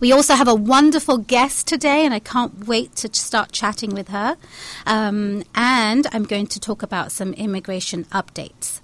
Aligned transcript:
We 0.00 0.12
also 0.12 0.34
have 0.34 0.48
a 0.48 0.54
wonderful 0.54 1.18
guest 1.18 1.66
today, 1.66 2.04
and 2.04 2.12
I 2.12 2.18
can't 2.18 2.66
wait 2.66 2.94
to 2.96 3.12
start 3.12 3.52
chatting 3.52 3.94
with 3.94 4.08
her. 4.08 4.36
Um, 4.86 5.42
and 5.54 6.06
I'm 6.12 6.24
going 6.24 6.46
to 6.48 6.60
talk 6.60 6.82
about 6.82 7.12
some 7.12 7.32
immigration 7.34 8.04
updates. 8.04 8.80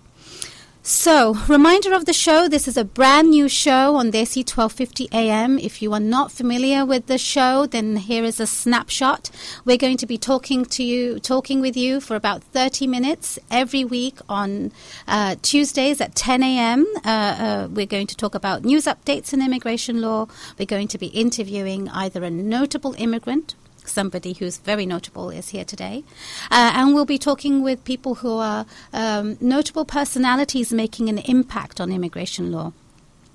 So, 0.84 1.34
reminder 1.47 1.94
of 1.94 2.06
the 2.06 2.12
show 2.12 2.48
this 2.48 2.66
is 2.66 2.77
a 2.77 2.84
brand 2.84 3.30
new 3.30 3.48
show 3.48 3.94
on 3.94 4.11
Desi 4.11 4.38
1250 4.38 5.11
AM. 5.12 5.56
If 5.61 5.80
you 5.80 5.92
are 5.92 6.00
not 6.00 6.33
familiar 6.33 6.84
with 6.84 7.06
the 7.06 7.19
show, 7.19 7.66
then 7.66 7.94
here 7.94 8.25
is 8.25 8.41
a 8.41 8.48
snapshot. 8.48 9.30
We're 9.64 9.77
going 9.77 9.97
to 9.98 10.06
be 10.06 10.19
talking 10.19 10.64
to 10.64 10.83
you, 10.83 11.20
talking 11.20 11.60
with 11.60 11.77
you 11.77 12.00
for 12.00 12.16
about 12.16 12.42
30 12.42 12.88
minutes 12.88 13.38
every 13.48 13.84
week 13.84 14.19
on 14.28 14.72
uh, 15.06 15.36
Tuesdays 15.41 16.00
at 16.00 16.16
10 16.16 16.42
a.m. 16.42 16.84
Uh, 17.05 17.08
uh, 17.08 17.69
we're 17.70 17.86
going 17.86 18.08
to 18.08 18.16
talk 18.16 18.34
about 18.34 18.64
news 18.64 18.86
updates 18.86 19.33
in 19.33 19.41
immigration 19.41 20.00
law. 20.00 20.27
We're 20.58 20.66
going 20.66 20.88
to 20.88 20.98
be 20.98 21.06
interviewing 21.06 21.91
either 21.91 22.25
a 22.25 22.30
notable 22.30 22.97
immigrant 22.98 23.55
somebody 23.88 24.33
who's 24.33 24.58
very 24.58 24.86
notable 24.86 25.30
is 25.30 25.50
here 25.50 25.64
today. 25.64 26.05
Uh, 26.50 26.72
and 26.75 26.94
we'll 26.94 27.05
be 27.05 27.19
talking 27.19 27.62
with 27.62 27.84
people 27.84 28.16
who 28.16 28.38
are 28.38 28.66
um, 28.92 29.36
notable 29.41 29.84
personalities 29.84 30.72
making 30.72 31.08
an 31.08 31.19
impact 31.19 31.80
on 31.80 31.92
immigration 31.92 32.53
law. 32.53 32.72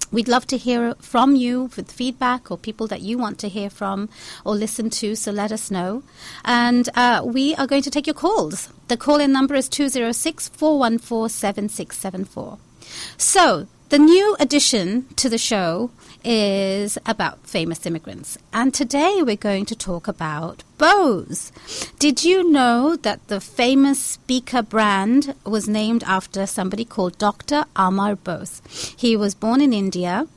We'd 0.09 0.29
love 0.29 0.47
to 0.47 0.57
hear 0.57 0.95
from 1.01 1.35
you 1.35 1.69
with 1.75 1.91
feedback 1.91 2.49
or 2.49 2.57
people 2.57 2.87
that 2.87 3.01
you 3.01 3.17
want 3.17 3.39
to 3.39 3.49
hear 3.49 3.69
from 3.69 4.07
or 4.45 4.55
listen 4.55 4.89
to, 4.91 5.15
so 5.15 5.31
let 5.31 5.51
us 5.51 5.69
know. 5.69 6.01
And 6.45 6.87
uh, 6.95 7.23
we 7.25 7.55
are 7.55 7.67
going 7.67 7.81
to 7.81 7.91
take 7.91 8.07
your 8.07 8.13
calls. 8.13 8.69
The 8.87 8.95
call 8.95 9.19
in 9.19 9.33
number 9.33 9.53
is 9.55 9.67
206 9.67 10.47
414 10.47 11.27
7674. 11.29 12.57
So, 13.17 13.67
the 13.89 13.99
new 13.99 14.35
addition 14.39 15.05
to 15.15 15.29
the 15.29 15.37
show 15.37 15.91
is 16.23 16.97
about 17.05 17.47
famous 17.47 17.85
immigrants. 17.85 18.37
And 18.51 18.73
today 18.73 19.21
we're 19.21 19.37
going 19.37 19.65
to 19.65 19.75
talk 19.75 20.07
about 20.07 20.63
Bose. 20.77 21.51
Did 21.99 22.25
you 22.25 22.51
know 22.51 22.97
that 22.97 23.25
the 23.27 23.39
famous 23.39 24.01
speaker 24.01 24.61
brand 24.61 25.35
was 25.45 25.69
named 25.69 26.03
after 26.03 26.45
somebody 26.45 26.83
called 26.83 27.17
Dr. 27.17 27.63
Amar 27.75 28.15
Bose? 28.15 28.61
He 28.97 29.15
was 29.15 29.35
born 29.35 29.61
in 29.61 29.71
India 29.71 30.27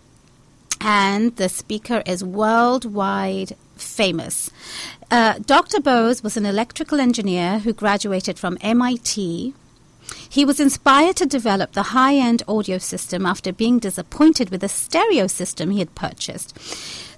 and 0.80 1.34
the 1.36 1.48
speaker 1.48 2.02
is 2.06 2.22
worldwide 2.22 3.56
famous. 3.76 4.50
Uh, 5.10 5.38
Dr. 5.44 5.80
Bose 5.80 6.22
was 6.22 6.36
an 6.36 6.46
electrical 6.46 7.00
engineer 7.00 7.58
who 7.58 7.72
graduated 7.72 8.38
from 8.38 8.58
MIT 8.60 9.54
he 10.30 10.44
was 10.44 10.60
inspired 10.60 11.16
to 11.16 11.26
develop 11.26 11.72
the 11.72 11.90
high 11.92 12.14
end 12.14 12.42
audio 12.46 12.78
system 12.78 13.26
after 13.26 13.52
being 13.52 13.80
disappointed 13.80 14.48
with 14.48 14.60
the 14.60 14.68
stereo 14.68 15.26
system 15.26 15.70
he 15.70 15.80
had 15.80 15.94
purchased. 15.96 16.56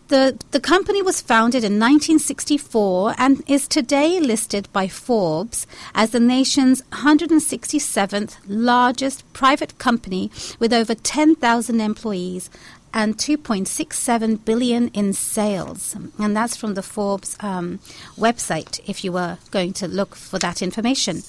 The, 0.09 0.39
the 0.51 0.61
company 0.61 1.03
was 1.03 1.21
founded 1.21 1.63
in 1.63 1.79
1964 1.79 3.15
and 3.19 3.43
is 3.47 3.69
today 3.69 4.19
listed 4.19 4.69
by 4.73 4.89
Forbes 4.89 5.67
as 5.95 6.11
the 6.11 6.21
nation's 6.21 6.83
167th 6.93 8.37
largest 8.47 9.31
private 9.33 9.79
company 9.79 10.31
with 10.59 10.73
over 10.73 10.95
10,000 10.95 11.81
employees 11.81 12.51
and 12.95 13.17
2.67 13.17 14.45
billion 14.45 14.89
in 14.89 15.13
sales 15.13 15.97
and 16.19 16.37
that's 16.37 16.57
from 16.57 16.75
the 16.75 16.83
forbes 16.83 17.37
um, 17.41 17.79
website 18.19 18.81
if 18.87 19.03
you 19.03 19.11
were 19.11 19.39
going 19.51 19.73
to 19.73 19.89
look 19.89 20.15
for 20.15 20.39
that 20.39 20.61
information 20.61 21.23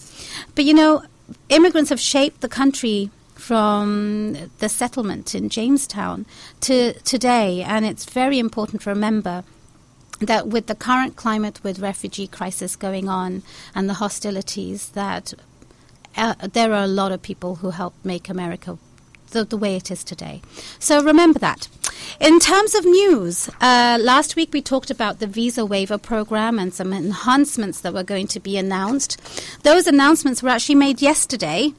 but 0.55 0.65
you 0.65 0.73
know 0.73 1.01
immigrants 1.49 1.89
have 1.89 1.99
shaped 1.99 2.41
the 2.41 2.49
country 2.49 3.09
from 3.35 4.37
the 4.59 4.69
settlement 4.69 5.35
in 5.35 5.49
Jamestown 5.49 6.25
to 6.61 6.93
today, 7.01 7.61
and 7.61 7.85
it's 7.85 8.05
very 8.05 8.39
important 8.39 8.83
to 8.83 8.89
remember 8.89 9.43
that 10.19 10.47
with 10.47 10.67
the 10.67 10.75
current 10.75 11.15
climate, 11.15 11.59
with 11.63 11.79
refugee 11.79 12.27
crisis 12.27 12.75
going 12.75 13.09
on 13.09 13.43
and 13.75 13.89
the 13.89 13.95
hostilities, 13.95 14.89
that 14.89 15.33
uh, 16.15 16.35
there 16.53 16.71
are 16.71 16.83
a 16.83 16.87
lot 16.87 17.11
of 17.11 17.21
people 17.21 17.55
who 17.55 17.71
helped 17.71 18.05
make 18.05 18.29
America 18.29 18.77
the, 19.33 19.43
the 19.43 19.57
way 19.57 19.75
it 19.75 19.91
is 19.91 20.03
today. 20.03 20.41
So 20.79 21.03
remember 21.03 21.39
that. 21.39 21.67
In 22.19 22.39
terms 22.39 22.73
of 22.75 22.85
news, 22.85 23.49
uh, 23.59 23.97
last 23.99 24.35
week 24.35 24.53
we 24.53 24.61
talked 24.61 24.89
about 24.89 25.19
the 25.19 25.27
visa 25.27 25.65
waiver 25.65 25.97
program 25.97 26.57
and 26.57 26.73
some 26.73 26.93
enhancements 26.93 27.81
that 27.81 27.93
were 27.93 28.03
going 28.03 28.27
to 28.27 28.39
be 28.39 28.57
announced. 28.57 29.19
Those 29.63 29.87
announcements 29.87 30.41
were 30.41 30.49
actually 30.49 30.75
made 30.75 31.01
yesterday. 31.01 31.73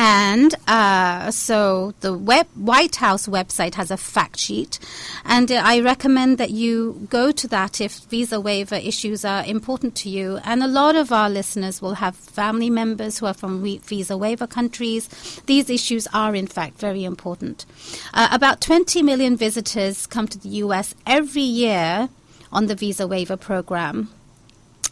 And 0.00 0.54
uh, 0.68 1.32
so 1.32 1.92
the 2.02 2.16
web, 2.16 2.46
White 2.54 2.94
House 2.94 3.26
website 3.26 3.74
has 3.74 3.90
a 3.90 3.96
fact 3.96 4.38
sheet, 4.38 4.78
and 5.24 5.50
I 5.50 5.80
recommend 5.80 6.38
that 6.38 6.52
you 6.52 7.08
go 7.10 7.32
to 7.32 7.48
that 7.48 7.80
if 7.80 8.04
visa 8.04 8.40
waiver 8.40 8.76
issues 8.76 9.24
are 9.24 9.44
important 9.44 9.96
to 9.96 10.08
you. 10.08 10.38
And 10.44 10.62
a 10.62 10.68
lot 10.68 10.94
of 10.94 11.10
our 11.10 11.28
listeners 11.28 11.82
will 11.82 11.94
have 11.94 12.14
family 12.14 12.70
members 12.70 13.18
who 13.18 13.26
are 13.26 13.34
from 13.34 13.60
visa 13.60 14.16
waiver 14.16 14.46
countries. 14.46 15.08
These 15.46 15.68
issues 15.68 16.06
are, 16.14 16.32
in 16.32 16.46
fact, 16.46 16.78
very 16.78 17.02
important. 17.02 17.66
Uh, 18.14 18.28
about 18.30 18.60
20 18.60 19.02
million 19.02 19.36
visitors 19.36 20.06
come 20.06 20.28
to 20.28 20.38
the 20.38 20.50
U.S. 20.62 20.94
every 21.08 21.42
year 21.42 22.08
on 22.52 22.66
the 22.66 22.76
visa 22.76 23.08
waiver 23.08 23.36
program, 23.36 24.10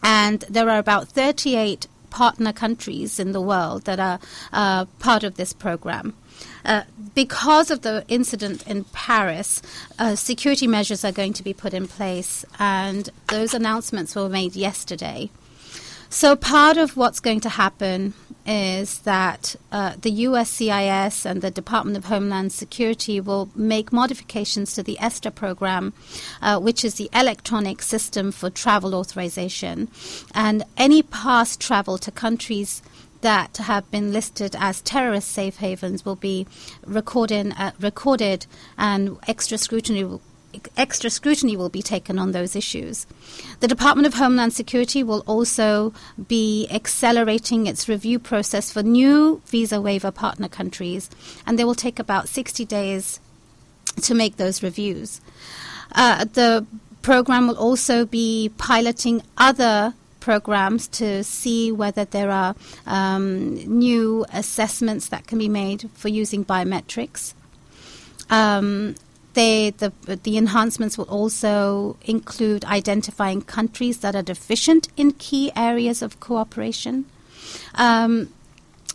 and 0.03 0.41
there 0.49 0.69
are 0.69 0.79
about 0.79 1.07
38 1.07 1.87
partner 2.17 2.51
countries 2.51 3.19
in 3.19 3.31
the 3.31 3.39
world 3.39 3.85
that 3.85 3.99
are 3.99 4.19
uh, 4.51 4.85
part 4.97 5.23
of 5.23 5.35
this 5.35 5.53
program. 5.53 6.15
Uh, 6.65 6.81
because 7.13 7.69
of 7.69 7.81
the 7.81 8.03
incident 8.07 8.65
in 8.65 8.83
Paris, 8.85 9.61
uh, 9.99 10.15
security 10.15 10.65
measures 10.65 11.05
are 11.05 11.11
going 11.11 11.31
to 11.31 11.43
be 11.43 11.53
put 11.53 11.75
in 11.75 11.87
place, 11.87 12.43
and 12.57 13.11
those 13.29 13.53
announcements 13.53 14.15
were 14.15 14.27
made 14.27 14.55
yesterday. 14.55 15.29
So, 16.09 16.35
part 16.35 16.77
of 16.77 16.97
what's 16.97 17.19
going 17.19 17.41
to 17.41 17.49
happen 17.49 18.13
is 18.47 18.99
that 18.99 19.55
uh, 19.71 19.95
the 20.01 20.23
USCIS 20.23 21.25
and 21.25 21.41
the 21.41 21.51
Department 21.51 21.97
of 21.97 22.05
Homeland 22.05 22.53
Security 22.53 23.19
will 23.19 23.49
make 23.53 23.91
modifications 23.91 24.73
to 24.73 24.83
the 24.83 24.97
ESTA 24.99 25.31
program, 25.31 25.93
uh, 26.41 26.57
which 26.59 26.85
is 26.85 26.95
the 26.95 27.09
electronic 27.13 27.81
system 27.81 28.31
for 28.31 28.49
travel 28.49 28.95
authorization. 28.95 29.89
And 30.33 30.63
any 30.77 31.03
past 31.03 31.59
travel 31.59 31.97
to 31.97 32.11
countries 32.11 32.81
that 33.21 33.57
have 33.57 33.89
been 33.91 34.13
listed 34.13 34.55
as 34.57 34.81
terrorist 34.81 35.29
safe 35.29 35.57
havens 35.57 36.05
will 36.05 36.15
be 36.15 36.47
recorded, 36.85 37.53
uh, 37.57 37.71
recorded 37.79 38.45
and 38.77 39.17
extra 39.27 39.57
scrutiny 39.57 40.03
will 40.03 40.21
extra 40.75 41.09
scrutiny 41.09 41.55
will 41.55 41.69
be 41.69 41.81
taken 41.81 42.19
on 42.19 42.31
those 42.31 42.55
issues. 42.55 43.05
The 43.59 43.67
Department 43.67 44.07
of 44.07 44.15
Homeland 44.15 44.53
Security 44.53 45.03
will 45.03 45.23
also 45.25 45.93
be 46.27 46.67
accelerating 46.69 47.67
its 47.67 47.89
review 47.89 48.19
process 48.19 48.71
for 48.71 48.83
new 48.83 49.41
visa 49.45 49.81
waiver 49.81 50.11
partner 50.11 50.47
countries, 50.47 51.09
and 51.45 51.57
they 51.57 51.63
will 51.63 51.75
take 51.75 51.99
about 51.99 52.29
60 52.29 52.65
days 52.65 53.19
to 54.01 54.13
make 54.13 54.37
those 54.37 54.63
reviews. 54.63 55.21
Uh, 55.93 56.25
the 56.25 56.65
program 57.01 57.47
will 57.47 57.57
also 57.57 58.05
be 58.05 58.51
piloting 58.57 59.21
other 59.37 59.93
programs 60.19 60.89
to 60.89 61.23
see 61.23 61.71
whether 61.71 62.03
there 62.03 62.29
are 62.29 62.53
um, 62.85 63.55
new 63.79 64.25
assessments 64.33 65.07
that 65.07 65.25
can 65.25 65.37
be 65.37 65.47
made 65.47 65.89
for 65.93 66.09
using 66.09 66.43
biometrics. 66.43 67.33
Um, 68.29 68.95
they, 69.37 69.69
the, 69.69 69.93
the 70.23 70.35
enhancements 70.35 70.97
will 70.97 71.09
also 71.19 71.95
include 72.01 72.65
identifying 72.65 73.43
countries 73.43 73.99
that 73.99 74.15
are 74.15 74.23
deficient 74.23 74.87
in 74.97 75.11
key 75.11 75.51
areas 75.55 76.01
of 76.01 76.19
cooperation. 76.19 77.05
Um, 77.75 78.33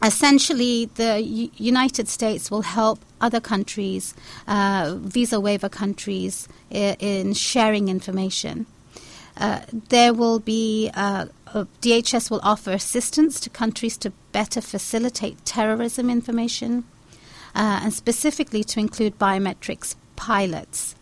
essentially, 0.04 0.86
the 0.96 1.20
U- 1.20 1.50
United 1.56 2.08
States 2.08 2.50
will 2.50 2.62
help 2.62 2.98
other 3.20 3.38
countries, 3.40 4.14
uh, 4.48 4.96
visa 4.98 5.38
waiver 5.38 5.68
countries, 5.68 6.48
I- 6.72 6.96
in 6.98 7.34
sharing 7.34 7.88
information. 7.88 8.66
Uh, 9.36 9.60
there 9.90 10.12
will 10.12 10.40
be 10.40 10.90
uh, 10.94 11.26
DHS 11.82 12.30
will 12.32 12.40
offer 12.42 12.72
assistance 12.72 13.38
to 13.38 13.48
countries 13.48 13.96
to 13.98 14.10
better 14.32 14.60
facilitate 14.60 15.44
terrorism 15.44 16.10
information, 16.10 16.82
uh, 17.54 17.80
and 17.84 17.94
specifically 17.94 18.64
to 18.64 18.80
include 18.80 19.18
biometrics 19.20 19.94
pilots. 20.16 20.94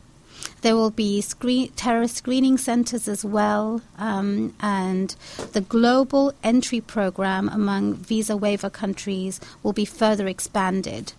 There 0.62 0.76
will 0.76 0.90
be 0.90 1.20
screen, 1.20 1.72
terrorist 1.72 2.16
screening 2.16 2.58
centers 2.58 3.08
as 3.08 3.24
well, 3.24 3.82
um, 3.98 4.54
and 4.60 5.14
the 5.52 5.62
global 5.62 6.34
entry 6.42 6.80
program 6.80 7.48
among 7.48 7.94
visa 7.94 8.36
waiver 8.36 8.70
countries 8.70 9.40
will 9.62 9.72
be 9.72 9.84
further 9.86 10.26
expanded. 10.26 11.12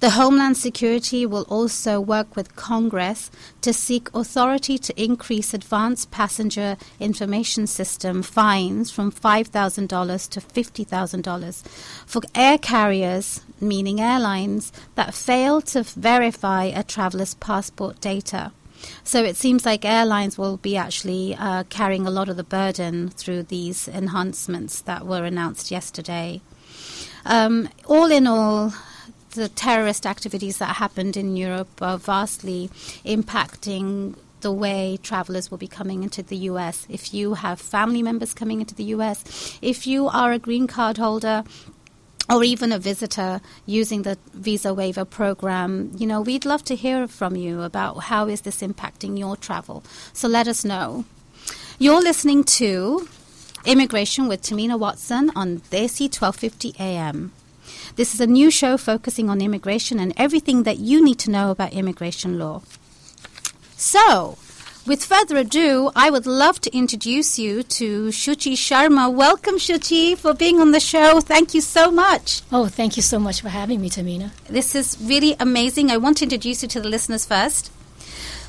The 0.00 0.10
Homeland 0.10 0.56
Security 0.56 1.26
will 1.26 1.44
also 1.48 2.00
work 2.00 2.36
with 2.36 2.54
Congress 2.54 3.32
to 3.62 3.72
seek 3.72 4.08
authority 4.14 4.78
to 4.78 5.02
increase 5.02 5.52
advanced 5.52 6.12
passenger 6.12 6.76
information 7.00 7.66
system 7.66 8.22
fines 8.22 8.92
from 8.92 9.10
$5,000 9.10 10.30
to 10.30 10.40
$50,000 10.40 11.66
for 12.06 12.22
air 12.32 12.58
carriers, 12.58 13.40
meaning 13.60 14.00
airlines, 14.00 14.72
that 14.94 15.14
fail 15.14 15.60
to 15.62 15.82
verify 15.82 16.64
a 16.66 16.84
traveler's 16.84 17.34
passport 17.34 18.00
data. 18.00 18.52
So 19.02 19.24
it 19.24 19.36
seems 19.36 19.66
like 19.66 19.84
airlines 19.84 20.38
will 20.38 20.58
be 20.58 20.76
actually 20.76 21.34
uh, 21.34 21.64
carrying 21.64 22.06
a 22.06 22.12
lot 22.12 22.28
of 22.28 22.36
the 22.36 22.44
burden 22.44 23.08
through 23.08 23.42
these 23.44 23.88
enhancements 23.88 24.80
that 24.82 25.06
were 25.06 25.24
announced 25.24 25.72
yesterday. 25.72 26.40
Um, 27.24 27.68
all 27.86 28.12
in 28.12 28.28
all, 28.28 28.72
the 29.30 29.48
terrorist 29.48 30.06
activities 30.06 30.58
that 30.58 30.76
happened 30.76 31.16
in 31.16 31.36
Europe 31.36 31.80
are 31.80 31.98
vastly 31.98 32.70
impacting 33.04 34.16
the 34.40 34.52
way 34.52 34.98
travelers 35.02 35.50
will 35.50 35.58
be 35.58 35.66
coming 35.66 36.02
into 36.02 36.22
the 36.22 36.36
US. 36.36 36.86
If 36.88 37.12
you 37.12 37.34
have 37.34 37.60
family 37.60 38.02
members 38.02 38.34
coming 38.34 38.60
into 38.60 38.74
the 38.74 38.84
US, 38.84 39.58
if 39.62 39.86
you 39.86 40.08
are 40.08 40.32
a 40.32 40.38
green 40.38 40.66
card 40.66 40.98
holder, 40.98 41.44
or 42.30 42.44
even 42.44 42.72
a 42.72 42.78
visitor 42.78 43.40
using 43.64 44.02
the 44.02 44.18
visa 44.34 44.74
waiver 44.74 45.04
program, 45.04 45.90
you 45.96 46.06
know, 46.06 46.20
we'd 46.20 46.44
love 46.44 46.62
to 46.64 46.76
hear 46.76 47.08
from 47.08 47.36
you 47.36 47.62
about 47.62 48.04
how 48.04 48.28
is 48.28 48.42
this 48.42 48.60
impacting 48.60 49.18
your 49.18 49.36
travel. 49.36 49.82
So 50.12 50.28
let 50.28 50.46
us 50.46 50.64
know. 50.64 51.06
You're 51.78 52.02
listening 52.02 52.44
to 52.44 53.08
Immigration 53.64 54.28
with 54.28 54.42
Tamina 54.42 54.78
Watson 54.78 55.30
on 55.34 55.60
Desi 55.70 56.02
1250 56.02 56.74
AM. 56.78 57.32
This 57.98 58.14
is 58.14 58.20
a 58.20 58.28
new 58.28 58.48
show 58.48 58.76
focusing 58.76 59.28
on 59.28 59.40
immigration 59.40 59.98
and 59.98 60.12
everything 60.16 60.62
that 60.62 60.78
you 60.78 61.04
need 61.04 61.18
to 61.18 61.32
know 61.32 61.50
about 61.50 61.72
immigration 61.72 62.38
law. 62.38 62.62
So, 63.76 64.38
with 64.86 65.04
further 65.04 65.36
ado, 65.38 65.90
I 65.96 66.08
would 66.08 66.24
love 66.24 66.60
to 66.60 66.70
introduce 66.72 67.40
you 67.40 67.64
to 67.64 68.10
Shuchi 68.10 68.52
Sharma. 68.52 69.12
Welcome, 69.12 69.56
Shuchi, 69.56 70.16
for 70.16 70.32
being 70.32 70.60
on 70.60 70.70
the 70.70 70.78
show. 70.78 71.20
Thank 71.20 71.54
you 71.54 71.60
so 71.60 71.90
much. 71.90 72.42
Oh, 72.52 72.68
thank 72.68 72.96
you 72.96 73.02
so 73.02 73.18
much 73.18 73.40
for 73.40 73.48
having 73.48 73.80
me, 73.80 73.90
Tamina. 73.90 74.30
This 74.46 74.76
is 74.76 74.96
really 75.02 75.34
amazing. 75.40 75.90
I 75.90 75.96
want 75.96 76.18
to 76.18 76.24
introduce 76.24 76.62
you 76.62 76.68
to 76.68 76.80
the 76.80 76.88
listeners 76.88 77.26
first. 77.26 77.72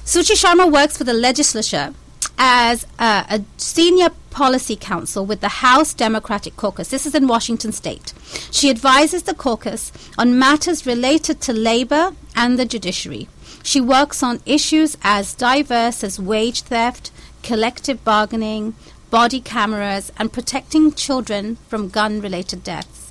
Shuchi 0.06 0.36
Sharma 0.38 0.72
works 0.72 0.96
for 0.96 1.06
the 1.06 1.14
legislature 1.14 1.96
as 2.40 2.88
a 2.98 3.44
senior 3.58 4.10
policy 4.30 4.78
counsel 4.78 5.26
with 5.26 5.42
the 5.42 5.50
House 5.50 5.94
Democratic 5.94 6.56
Caucus. 6.56 6.88
This 6.90 7.06
is 7.06 7.14
in 7.14 7.28
Washington 7.28 7.74
state. 7.74 8.14
She 8.50 8.70
advises 8.70 9.24
the 9.24 9.34
caucus 9.34 9.92
on 10.18 10.40
matters 10.40 10.86
related 10.86 11.42
to 11.42 11.54
labor 11.54 12.16
and 12.36 12.58
the 12.58 12.66
judiciary. 12.66 13.28
She 13.62 13.82
works 13.82 14.24
on 14.24 14.42
issues 14.46 14.98
as 15.04 15.36
diverse 15.36 16.04
as 16.04 16.20
wage 16.20 16.62
theft, 16.62 17.12
collective 17.44 18.04
bargaining, 18.06 18.74
body 19.10 19.42
cameras, 19.42 20.12
and 20.18 20.32
protecting 20.32 20.94
children 20.94 21.58
from 21.68 21.90
gun 21.90 22.22
related 22.22 22.64
deaths. 22.64 23.09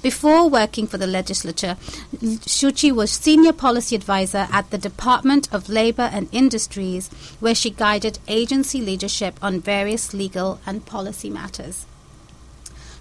Before 0.00 0.48
working 0.48 0.86
for 0.86 0.96
the 0.96 1.08
legislature, 1.08 1.76
Shuchi 2.22 2.92
was 2.92 3.10
senior 3.10 3.52
policy 3.52 3.96
advisor 3.96 4.46
at 4.52 4.70
the 4.70 4.78
Department 4.78 5.52
of 5.52 5.68
Labor 5.68 6.08
and 6.12 6.28
Industries, 6.30 7.08
where 7.40 7.54
she 7.54 7.70
guided 7.70 8.20
agency 8.28 8.80
leadership 8.80 9.34
on 9.42 9.60
various 9.60 10.14
legal 10.14 10.60
and 10.64 10.86
policy 10.86 11.30
matters. 11.30 11.84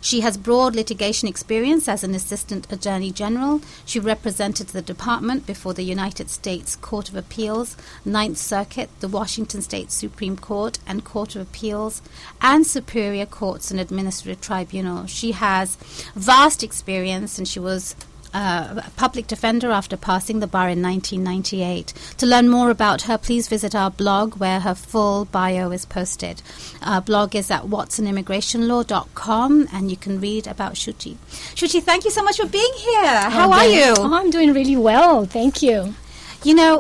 She 0.08 0.22
has 0.22 0.38
broad 0.38 0.74
litigation 0.74 1.28
experience 1.28 1.90
as 1.90 2.02
an 2.02 2.16
assistant 2.16 2.72
attorney 2.72 3.12
general. 3.12 3.60
She 3.84 4.00
represented 4.00 4.68
the 4.68 4.82
department 4.82 5.46
before 5.46 5.74
the 5.74 5.84
United 5.84 6.30
States 6.30 6.78
Court 6.78 7.10
of 7.10 7.18
Appeals, 7.18 7.76
Ninth 8.06 8.38
Circuit, 8.38 8.90
the 9.02 9.10
Washington 9.10 9.62
State 9.62 9.92
Supreme 9.92 10.38
Court, 10.38 10.80
and 10.88 11.04
Court 11.04 11.36
of 11.36 11.42
Appeals, 11.42 12.02
and 12.42 12.66
Superior 12.66 13.26
Courts 13.26 13.70
and 13.70 13.82
Administrative 13.82 14.40
Tribunal. 14.40 15.08
She 15.08 15.34
has 15.34 15.76
vast 16.16 16.64
experience, 16.64 17.38
and 17.38 17.46
she 17.46 17.60
was 17.60 17.94
uh, 18.38 18.82
public 18.96 19.26
defender 19.26 19.72
after 19.72 19.98
passing 19.98 20.40
the 20.40 20.48
bar 20.48 20.70
in 20.70 20.80
1998. 20.82 21.94
To 22.18 22.26
learn 22.28 22.50
more 22.50 22.70
about 22.70 23.04
her, 23.04 23.18
please 23.18 23.48
visit 23.48 23.74
our 23.74 23.90
blog 23.90 24.36
where 24.36 24.60
her 24.60 24.76
full 24.76 25.24
bio 25.26 25.72
is 25.72 25.86
posted. 25.86 26.44
Our 26.84 27.02
blog 27.02 27.36
is 27.36 27.50
at 27.50 27.64
watsonimmigrationlaw.com 27.64 29.70
and 29.74 29.90
you 29.90 29.98
can 29.98 30.20
read 30.20 30.46
about 30.46 30.74
Shuchi. 30.74 31.16
Shuchi, 31.56 31.82
thank 31.82 32.06
you 32.06 32.12
so 32.12 32.22
much 32.24 32.38
for 32.38 32.46
being 32.46 32.74
here. 32.78 33.22
How 33.38 33.52
are 33.52 33.68
you? 33.68 33.96
Oh, 33.98 34.14
I'm 34.14 34.30
doing 34.30 34.54
really 34.54 34.78
well. 34.78 35.26
Thank 35.26 35.64
you. 35.64 35.96
You 36.44 36.54
know, 36.54 36.80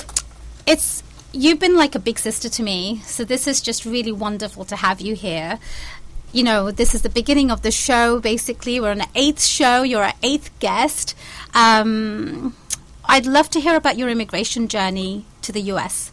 it's 0.67 1.01
you've 1.33 1.59
been 1.59 1.75
like 1.75 1.95
a 1.95 1.99
big 1.99 2.19
sister 2.19 2.49
to 2.49 2.61
me, 2.61 3.01
so 3.03 3.23
this 3.23 3.47
is 3.47 3.61
just 3.61 3.83
really 3.83 4.11
wonderful 4.11 4.63
to 4.65 4.75
have 4.75 5.01
you 5.01 5.15
here 5.15 5.57
you 6.37 6.43
know, 6.43 6.69
this 6.69 6.93
is 6.93 7.01
the 7.01 7.09
beginning 7.09 7.49
of 7.49 7.63
the 7.63 7.71
show, 7.71 8.19
basically. 8.19 8.79
We're 8.79 8.91
on 8.91 8.99
the 8.99 9.07
eighth 9.15 9.43
show. 9.43 9.81
You're 9.81 10.03
our 10.03 10.13
eighth 10.21 10.51
guest. 10.59 11.15
Um, 11.55 12.55
I'd 13.05 13.25
love 13.25 13.49
to 13.51 13.59
hear 13.59 13.75
about 13.75 13.97
your 13.97 14.07
immigration 14.07 14.67
journey 14.67 15.25
to 15.41 15.51
the 15.51 15.61
U.S. 15.73 16.11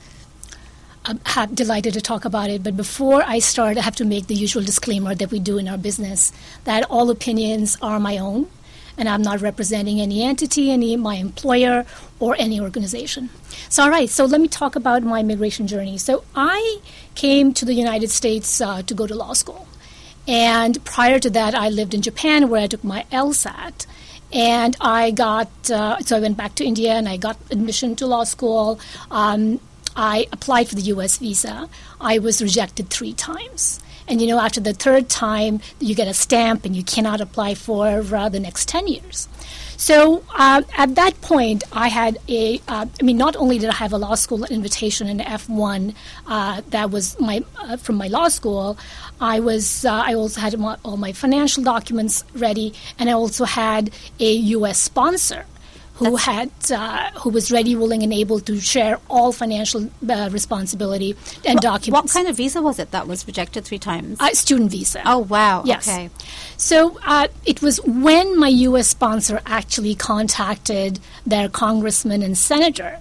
I'm 1.05 1.21
delighted 1.55 1.93
to 1.93 2.01
talk 2.01 2.25
about 2.25 2.49
it, 2.49 2.63
but 2.63 2.75
before 2.75 3.23
I 3.27 3.39
start, 3.39 3.77
I 3.77 3.83
have 3.83 3.97
to 3.97 4.07
make 4.07 4.29
the 4.29 4.35
usual 4.35 4.63
disclaimer 4.63 5.15
that 5.15 5.31
we 5.31 5.41
do 5.41 5.59
in 5.59 5.69
our 5.69 5.77
business 5.77 6.33
that 6.65 6.89
all 6.89 7.11
opinions 7.11 7.77
are 7.83 8.01
my 8.01 8.17
own, 8.17 8.49
and 8.97 9.11
I'm 9.11 9.21
not 9.21 9.43
representing 9.43 10.01
any 10.01 10.23
entity, 10.23 10.71
any 10.71 10.97
my 10.97 11.17
employer, 11.17 11.85
or 12.19 12.35
any 12.39 12.59
organization. 12.59 13.29
So, 13.69 13.83
all 13.83 13.91
right, 13.91 14.09
so 14.09 14.25
let 14.25 14.41
me 14.41 14.49
talk 14.49 14.75
about 14.75 15.03
my 15.03 15.21
immigration 15.21 15.67
journey. 15.67 15.99
So, 15.99 16.25
I 16.35 16.79
came 17.15 17.53
to 17.53 17.67
the 17.67 17.75
United 17.75 18.09
States 18.09 18.63
uh, 18.63 18.81
to 18.81 18.95
go 18.95 19.07
to 19.07 19.15
law 19.15 19.35
school. 19.35 19.69
And 20.27 20.83
prior 20.85 21.19
to 21.19 21.31
that, 21.31 21.55
I 21.55 21.69
lived 21.69 21.95
in 21.95 22.03
Japan 22.03 22.49
where 22.49 22.63
I 22.63 22.67
took 22.67 22.85
my 22.85 23.05
LSAT. 23.13 23.87
And 24.33 24.77
I 24.81 25.11
got, 25.13 25.49
uh, 25.71 26.01
so 26.01 26.17
I 26.17 26.21
went 26.21 26.37
back 26.37 26.57
to 26.57 26.65
India 26.65 26.93
and 26.95 27.09
I 27.09 27.17
got 27.17 27.37
admission 27.51 27.95
to 27.97 28.07
law 28.07 28.25
school. 28.25 28.81
Um, 29.11 29.61
I 29.97 30.27
applied 30.33 30.69
for 30.69 30.75
the 30.75 30.83
US 30.83 31.19
visa. 31.19 31.69
I 32.01 32.19
was 32.19 32.43
rejected 32.43 32.91
three 32.91 33.13
times. 33.13 33.81
And 34.07 34.21
you 34.21 34.27
know, 34.27 34.39
after 34.39 34.61
the 34.61 34.75
third 34.75 35.09
time, 35.09 35.61
you 35.81 35.95
get 35.95 36.09
a 36.09 36.15
stamp 36.15 36.65
and 36.65 36.77
you 36.77 36.85
cannot 36.85 37.21
apply 37.21 37.55
for 37.55 38.05
uh, 38.15 38.29
the 38.29 38.41
next 38.41 38.69
10 38.69 38.87
years. 38.87 39.29
So 39.77 40.23
uh, 40.35 40.63
at 40.77 40.95
that 40.95 41.21
point, 41.21 41.65
I 41.73 41.89
had 41.89 42.19
a. 42.29 42.61
Uh, 42.69 42.87
I 43.01 43.03
mean, 43.03 43.17
not 43.17 43.35
only 43.37 43.59
did 43.59 43.71
I 43.71 43.75
have 43.75 43.93
a 43.93 43.99
law 43.99 44.15
school 44.15 44.45
invitation 44.45 45.09
in 45.09 45.19
F1 45.19 45.95
uh, 46.27 46.63
that 46.71 46.91
was 46.91 47.19
my 47.19 47.43
uh, 47.59 47.77
from 47.77 47.97
my 47.97 48.07
law 48.07 48.29
school, 48.29 48.79
I 49.21 49.41
was. 49.41 49.85
Uh, 49.85 49.93
I 49.93 50.15
also 50.15 50.41
had 50.41 50.55
all 50.85 50.97
my 50.97 51.13
financial 51.13 51.65
documents 51.65 52.25
ready, 52.35 52.73
and 52.99 53.11
I 53.11 53.15
also 53.15 53.45
had 53.45 53.91
a 54.21 54.33
U.S. 54.33 54.79
sponsor 54.79 55.45
who 55.95 56.13
That's 56.13 56.25
had 56.25 56.51
uh, 56.73 57.11
who 57.21 57.31
was 57.31 57.53
ready, 57.53 57.77
willing, 57.77 58.03
and 58.03 58.13
able 58.13 58.41
to 58.41 58.61
share 58.61 58.99
all 59.09 59.33
financial 59.33 59.91
uh, 60.09 60.29
responsibility 60.33 61.17
and 61.45 61.57
what, 61.57 61.63
documents. 61.63 61.91
What 61.91 62.11
kind 62.11 62.29
of 62.29 62.37
visa 62.37 62.61
was 62.61 62.79
it 62.79 62.91
that 62.91 63.07
was 63.07 63.27
rejected 63.27 63.65
three 63.65 63.79
times? 63.79 64.19
Uh, 64.21 64.31
student 64.31 64.71
visa. 64.71 65.03
Oh 65.05 65.19
wow! 65.19 65.63
Yes. 65.65 65.89
Okay. 65.89 66.11
So 66.57 66.99
uh, 67.05 67.29
it 67.47 67.63
was 67.63 67.81
when 67.85 68.39
my 68.39 68.49
U.S. 68.49 68.89
sponsor 68.89 69.41
actually 69.47 69.95
contacted 69.95 71.01
their 71.25 71.49
congressman 71.49 72.23
and 72.23 72.37
senator, 72.37 72.99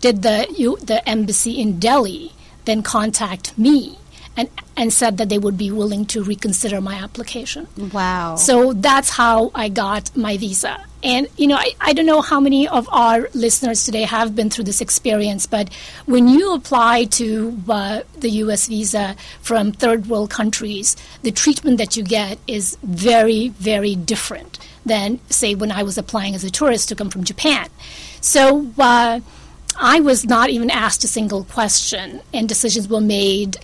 did 0.00 0.22
the 0.22 0.46
U, 0.56 0.78
the 0.82 1.06
embassy 1.08 1.60
in 1.60 1.78
Delhi 1.78 2.32
then 2.66 2.82
contact 2.82 3.56
me 3.56 3.96
and, 4.36 4.50
and 4.76 4.92
said 4.92 5.16
that 5.16 5.30
they 5.30 5.38
would 5.38 5.56
be 5.56 5.70
willing 5.70 6.04
to 6.06 6.22
reconsider 6.22 6.80
my 6.80 6.96
application. 6.96 7.66
Wow. 7.92 8.36
So 8.36 8.74
that's 8.74 9.10
how 9.10 9.50
I 9.54 9.70
got 9.70 10.14
my 10.14 10.36
visa. 10.36 10.84
And, 11.06 11.28
you 11.36 11.46
know, 11.46 11.54
I, 11.54 11.72
I 11.80 11.92
don't 11.92 12.04
know 12.04 12.20
how 12.20 12.40
many 12.40 12.66
of 12.66 12.88
our 12.90 13.28
listeners 13.32 13.84
today 13.84 14.02
have 14.02 14.34
been 14.34 14.50
through 14.50 14.64
this 14.64 14.80
experience, 14.80 15.46
but 15.46 15.72
when 16.06 16.26
you 16.26 16.52
apply 16.52 17.04
to 17.04 17.56
uh, 17.68 18.00
the 18.18 18.28
U.S. 18.42 18.66
visa 18.66 19.14
from 19.40 19.70
third 19.70 20.06
world 20.06 20.30
countries, 20.30 20.96
the 21.22 21.30
treatment 21.30 21.78
that 21.78 21.96
you 21.96 22.02
get 22.02 22.40
is 22.48 22.76
very, 22.82 23.50
very 23.50 23.94
different 23.94 24.58
than, 24.84 25.20
say, 25.30 25.54
when 25.54 25.70
I 25.70 25.84
was 25.84 25.96
applying 25.96 26.34
as 26.34 26.42
a 26.42 26.50
tourist 26.50 26.88
to 26.88 26.96
come 26.96 27.10
from 27.10 27.22
Japan. 27.22 27.68
So, 28.20 28.68
uh, 28.76 29.20
I 29.78 30.00
was 30.00 30.24
not 30.24 30.50
even 30.50 30.70
asked 30.70 31.04
a 31.04 31.08
single 31.08 31.44
question, 31.44 32.20
and 32.34 32.48
decisions 32.48 32.88
were 32.88 33.00
made 33.00 33.58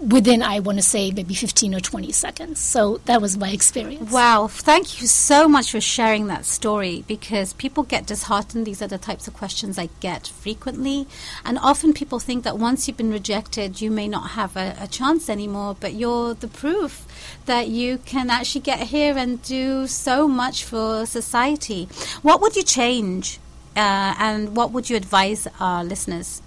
within, 0.00 0.42
I 0.42 0.60
want 0.60 0.78
to 0.78 0.82
say, 0.82 1.10
maybe 1.10 1.34
15 1.34 1.74
or 1.74 1.80
20 1.80 2.12
seconds. 2.12 2.60
So 2.60 2.98
that 3.04 3.20
was 3.20 3.36
my 3.36 3.50
experience. 3.50 4.10
Wow. 4.10 4.48
Thank 4.48 5.00
you 5.00 5.06
so 5.06 5.48
much 5.48 5.70
for 5.70 5.80
sharing 5.80 6.26
that 6.28 6.44
story 6.44 7.04
because 7.06 7.52
people 7.54 7.82
get 7.82 8.06
disheartened. 8.06 8.66
These 8.66 8.82
are 8.82 8.86
the 8.86 8.98
types 8.98 9.28
of 9.28 9.34
questions 9.34 9.78
I 9.78 9.88
get 10.00 10.26
frequently. 10.26 11.06
And 11.44 11.58
often 11.58 11.92
people 11.92 12.18
think 12.18 12.44
that 12.44 12.58
once 12.58 12.88
you've 12.88 12.96
been 12.96 13.12
rejected, 13.12 13.80
you 13.80 13.90
may 13.90 14.08
not 14.08 14.30
have 14.30 14.56
a, 14.56 14.76
a 14.80 14.88
chance 14.88 15.28
anymore, 15.28 15.76
but 15.78 15.94
you're 15.94 16.34
the 16.34 16.48
proof 16.48 17.06
that 17.46 17.68
you 17.68 17.98
can 17.98 18.30
actually 18.30 18.62
get 18.62 18.88
here 18.88 19.16
and 19.16 19.42
do 19.42 19.86
so 19.86 20.26
much 20.26 20.64
for 20.64 21.06
society. 21.06 21.88
What 22.22 22.40
would 22.40 22.56
you 22.56 22.62
change? 22.62 23.38
Uh, 23.76 24.14
and 24.18 24.56
what 24.56 24.72
would 24.72 24.90
you 24.90 24.96
advise 24.96 25.46
our 25.60 25.84
listeners? 25.84 26.42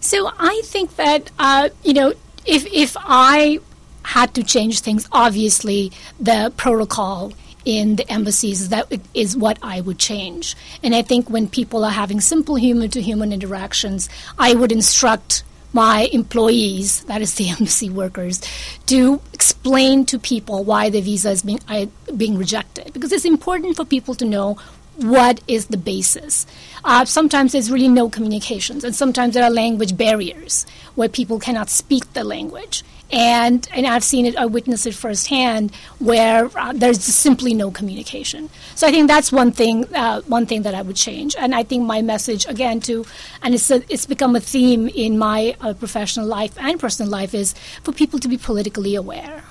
So 0.00 0.30
I 0.38 0.60
think 0.64 0.96
that 0.96 1.30
uh, 1.38 1.70
you 1.82 1.94
know 1.94 2.12
if 2.46 2.66
if 2.66 2.96
I 2.98 3.60
had 4.04 4.34
to 4.34 4.42
change 4.42 4.80
things, 4.80 5.08
obviously 5.12 5.92
the 6.20 6.52
protocol 6.56 7.32
in 7.64 7.96
the 7.96 8.10
embassies 8.12 8.68
that 8.68 8.92
is 9.14 9.36
what 9.36 9.58
I 9.62 9.80
would 9.80 9.98
change. 9.98 10.54
And 10.82 10.94
I 10.94 11.02
think 11.02 11.30
when 11.30 11.48
people 11.48 11.84
are 11.84 11.90
having 11.90 12.20
simple 12.20 12.56
human 12.56 12.90
to 12.90 13.00
human 13.00 13.32
interactions, 13.32 14.08
I 14.38 14.54
would 14.54 14.70
instruct 14.70 15.42
my 15.72 16.08
employees, 16.12 17.02
that 17.04 17.20
is 17.20 17.34
the 17.34 17.48
embassy 17.58 17.90
workers, 17.90 18.40
to 18.86 19.20
explain 19.32 20.06
to 20.06 20.18
people 20.18 20.64
why 20.64 20.88
the 20.90 21.00
visa 21.00 21.30
is 21.30 21.42
being, 21.42 21.60
uh, 21.68 21.86
being 22.16 22.38
rejected. 22.38 22.92
Because 22.92 23.12
it's 23.12 23.24
important 23.24 23.76
for 23.76 23.84
people 23.84 24.14
to 24.14 24.24
know 24.24 24.58
what 24.96 25.40
is 25.48 25.66
the 25.66 25.76
basis. 25.76 26.46
Uh, 26.84 27.04
sometimes 27.04 27.52
there's 27.52 27.70
really 27.70 27.88
no 27.88 28.08
communications, 28.08 28.84
and 28.84 28.94
sometimes 28.94 29.34
there 29.34 29.44
are 29.44 29.50
language 29.50 29.96
barriers 29.96 30.66
where 30.94 31.08
people 31.08 31.38
cannot 31.38 31.70
speak 31.70 32.12
the 32.12 32.24
language. 32.24 32.82
And, 33.12 33.68
and 33.72 33.86
I've 33.86 34.02
seen 34.02 34.26
it, 34.26 34.34
I 34.36 34.46
witnessed 34.46 34.86
it 34.86 34.94
firsthand, 34.94 35.74
where 35.98 36.50
uh, 36.56 36.72
there's 36.74 37.02
simply 37.04 37.54
no 37.54 37.70
communication. 37.70 38.48
So 38.74 38.88
I 38.88 38.90
think 38.90 39.08
that's 39.08 39.30
one 39.30 39.52
thing, 39.52 39.94
uh, 39.94 40.22
one 40.22 40.46
thing 40.46 40.62
that 40.62 40.74
I 40.74 40.82
would 40.82 40.96
change. 40.96 41.36
And 41.38 41.54
I 41.54 41.62
think 41.62 41.84
my 41.84 42.02
message, 42.02 42.46
again, 42.46 42.80
to, 42.80 43.04
and 43.42 43.54
it's, 43.54 43.70
a, 43.70 43.84
it's 43.92 44.06
become 44.06 44.34
a 44.34 44.40
theme 44.40 44.88
in 44.88 45.18
my 45.18 45.54
uh, 45.60 45.74
professional 45.74 46.26
life 46.26 46.56
and 46.58 46.80
personal 46.80 47.10
life, 47.10 47.34
is 47.34 47.54
for 47.82 47.92
people 47.92 48.18
to 48.18 48.26
be 48.26 48.38
politically 48.38 48.94
aware. 48.96 49.44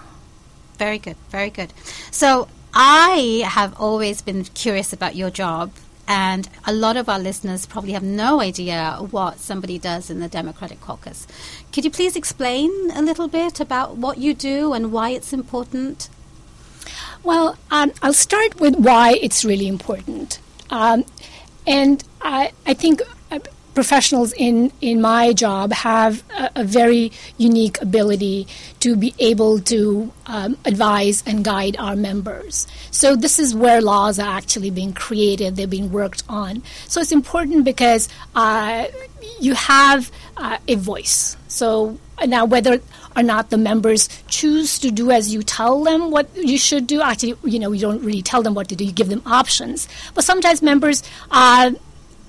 Very 0.78 0.98
good, 0.98 1.16
very 1.30 1.52
good. 1.52 1.72
So 2.12 2.50
I 2.74 3.44
have 3.46 3.80
always 3.80 4.24
been 4.24 4.46
curious 4.46 4.94
about 4.94 5.16
your 5.16 5.30
job, 5.30 5.72
and 6.08 6.50
a 6.66 6.74
lot 6.74 6.98
of 6.98 7.08
our 7.08 7.20
listeners 7.20 7.68
probably 7.68 7.92
have 7.92 8.02
no 8.02 8.42
idea 8.42 8.98
what 9.12 9.40
somebody 9.40 9.78
does 9.78 10.10
in 10.10 10.20
the 10.20 10.28
Democratic 10.28 10.82
caucus. 10.82 11.28
Could 11.72 11.86
you 11.86 11.92
please 11.92 12.16
explain 12.16 12.72
a 12.96 13.02
little 13.02 13.28
bit 13.28 13.60
about 13.60 13.98
what 13.98 14.18
you 14.18 14.34
do 14.34 14.74
and 14.74 14.92
why 14.92 15.12
it's 15.12 15.34
important? 15.34 16.10
Well, 17.22 17.58
um, 17.70 17.94
I'll 18.02 18.12
start 18.14 18.60
with 18.60 18.76
why 18.76 19.20
it's 19.22 19.46
really 19.46 19.68
important. 19.68 20.40
Um, 20.72 21.06
and 21.68 22.04
I, 22.22 22.54
I 22.66 22.74
think 22.74 23.02
professionals 23.74 24.34
in, 24.34 24.72
in 24.82 25.02
my 25.02 25.34
job 25.34 25.72
have 25.72 26.24
a, 26.32 26.52
a, 26.58 26.64
very 26.64 27.12
unique 27.38 27.82
ability 27.82 28.48
to 28.80 28.96
be 28.96 29.14
able 29.20 29.60
to 29.60 30.12
um, 30.28 30.58
advise 30.66 31.24
and 31.26 31.44
guide 31.44 31.76
our 31.78 31.96
members. 31.96 32.68
So, 32.92 33.16
this 33.16 33.40
is 33.40 33.56
where 33.56 33.82
laws 33.82 34.20
are 34.20 34.38
actually 34.38 34.70
being 34.70 34.94
created, 34.94 35.56
they're 35.56 35.68
being 35.68 35.92
worked 35.92 36.24
on. 36.30 36.64
So, 36.88 37.02
it's 37.02 37.12
important 37.12 37.66
because 37.66 38.10
uh, 38.36 38.86
you 39.40 39.54
have 39.56 40.12
uh, 40.38 40.58
a 40.68 40.76
voice. 40.76 41.38
So, 41.48 41.98
now 42.26 42.46
whether 42.46 42.80
or 43.16 43.24
not 43.24 43.50
the 43.50 43.58
members 43.58 44.10
choose 44.28 44.80
to 44.80 44.92
do 44.92 45.12
as 45.12 45.34
you 45.34 45.44
tell 45.44 45.84
them 45.84 46.12
what 46.12 46.30
you 46.36 46.58
should 46.58 46.88
do, 46.88 47.02
actually, 47.02 47.36
you 47.44 47.60
know, 47.60 47.72
you 47.72 47.82
don't 47.82 48.04
really 48.04 48.22
tell 48.22 48.42
them 48.42 48.54
what 48.54 48.70
to 48.70 48.76
do, 48.76 48.86
you 48.86 48.92
give 48.92 49.10
them 49.10 49.22
options. 49.26 49.88
But 50.14 50.24
sometimes 50.24 50.62
members, 50.62 51.04
uh, 51.32 51.72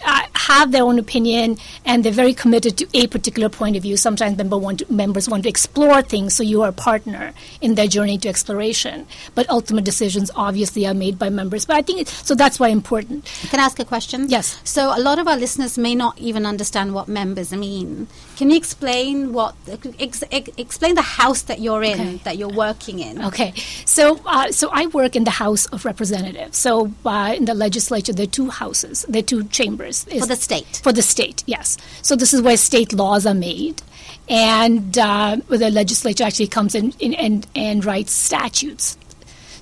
uh, 0.05 0.23
have 0.35 0.73
their 0.73 0.83
own 0.83 0.99
opinion 0.99 1.57
and 1.85 2.05
they're 2.05 2.13
very 2.13 2.35
committed 2.35 2.77
to 2.79 2.87
a 2.95 3.07
particular 3.07 3.49
point 3.49 3.77
of 3.77 3.83
view. 3.83 3.97
Sometimes 3.97 4.37
member 4.37 4.59
want 4.59 4.81
to, 4.81 4.93
members 4.93 5.29
want 5.29 5.43
to 5.45 5.49
explore 5.49 6.03
things, 6.03 6.35
so 6.35 6.43
you 6.43 6.63
are 6.63 6.69
a 6.69 6.73
partner 6.73 7.33
in 7.61 7.75
their 7.75 7.87
journey 7.87 8.19
to 8.19 8.29
exploration. 8.29 9.07
But 9.35 9.49
ultimate 9.49 9.85
decisions 9.85 10.31
obviously 10.37 10.87
are 10.87 10.95
made 10.95 11.19
by 11.19 11.31
members. 11.31 11.65
But 11.65 11.77
I 11.77 11.83
think 11.83 12.03
it, 12.03 12.09
so 12.09 12.35
that's 12.35 12.61
why 12.61 12.69
important. 12.69 13.25
Can 13.51 13.61
I 13.61 13.65
ask 13.65 13.79
a 13.79 13.85
question? 13.85 14.27
Yes. 14.29 14.61
So 14.65 14.93
a 14.97 15.01
lot 15.01 15.19
of 15.19 15.27
our 15.27 15.37
listeners 15.37 15.79
may 15.79 15.95
not 15.95 16.19
even 16.19 16.47
understand 16.47 16.95
what 16.95 17.09
members 17.09 17.53
mean. 17.53 18.09
Can 18.37 18.51
you 18.51 18.57
explain 18.57 19.33
what 19.33 19.55
ex, 19.99 20.25
ex, 20.31 20.51
explain 20.57 20.95
the 20.95 21.03
house 21.03 21.43
that 21.43 21.61
you're 21.61 21.83
in 21.83 22.01
okay. 22.01 22.17
that 22.25 22.37
you're 22.37 22.49
working 22.49 22.99
in? 22.99 23.25
Okay. 23.25 23.53
So 23.85 24.21
uh, 24.27 24.51
so 24.51 24.69
I 24.73 24.87
work 24.87 25.17
in 25.17 25.25
the 25.25 25.31
House 25.31 25.67
of 25.67 25.85
Representatives. 25.85 26.59
So 26.59 26.91
uh, 27.05 27.35
in 27.37 27.45
the 27.45 27.55
legislature 27.55 28.13
there 28.13 28.25
are 28.25 28.37
two 28.41 28.51
houses, 28.51 29.05
there 29.09 29.21
are 29.21 29.27
two 29.27 29.45
chambers 29.45 30.07
is 30.09 30.23
for 30.23 30.27
the 30.29 30.37
state. 30.37 30.81
For 30.83 30.93
the 30.93 31.03
state, 31.03 31.45
yes. 31.47 31.77
So 32.03 32.17
this 32.17 32.35
is 32.35 32.43
where 32.43 32.57
state 32.57 32.93
laws 32.93 33.27
are 33.27 33.35
made, 33.35 33.83
and 34.29 34.99
uh, 34.99 35.37
the 35.49 35.71
legislature 35.71 36.25
actually 36.25 36.49
comes 36.49 36.75
in, 36.75 36.93
in, 36.99 37.15
and 37.15 37.47
and 37.55 37.85
writes 37.85 38.13
statutes. 38.13 38.97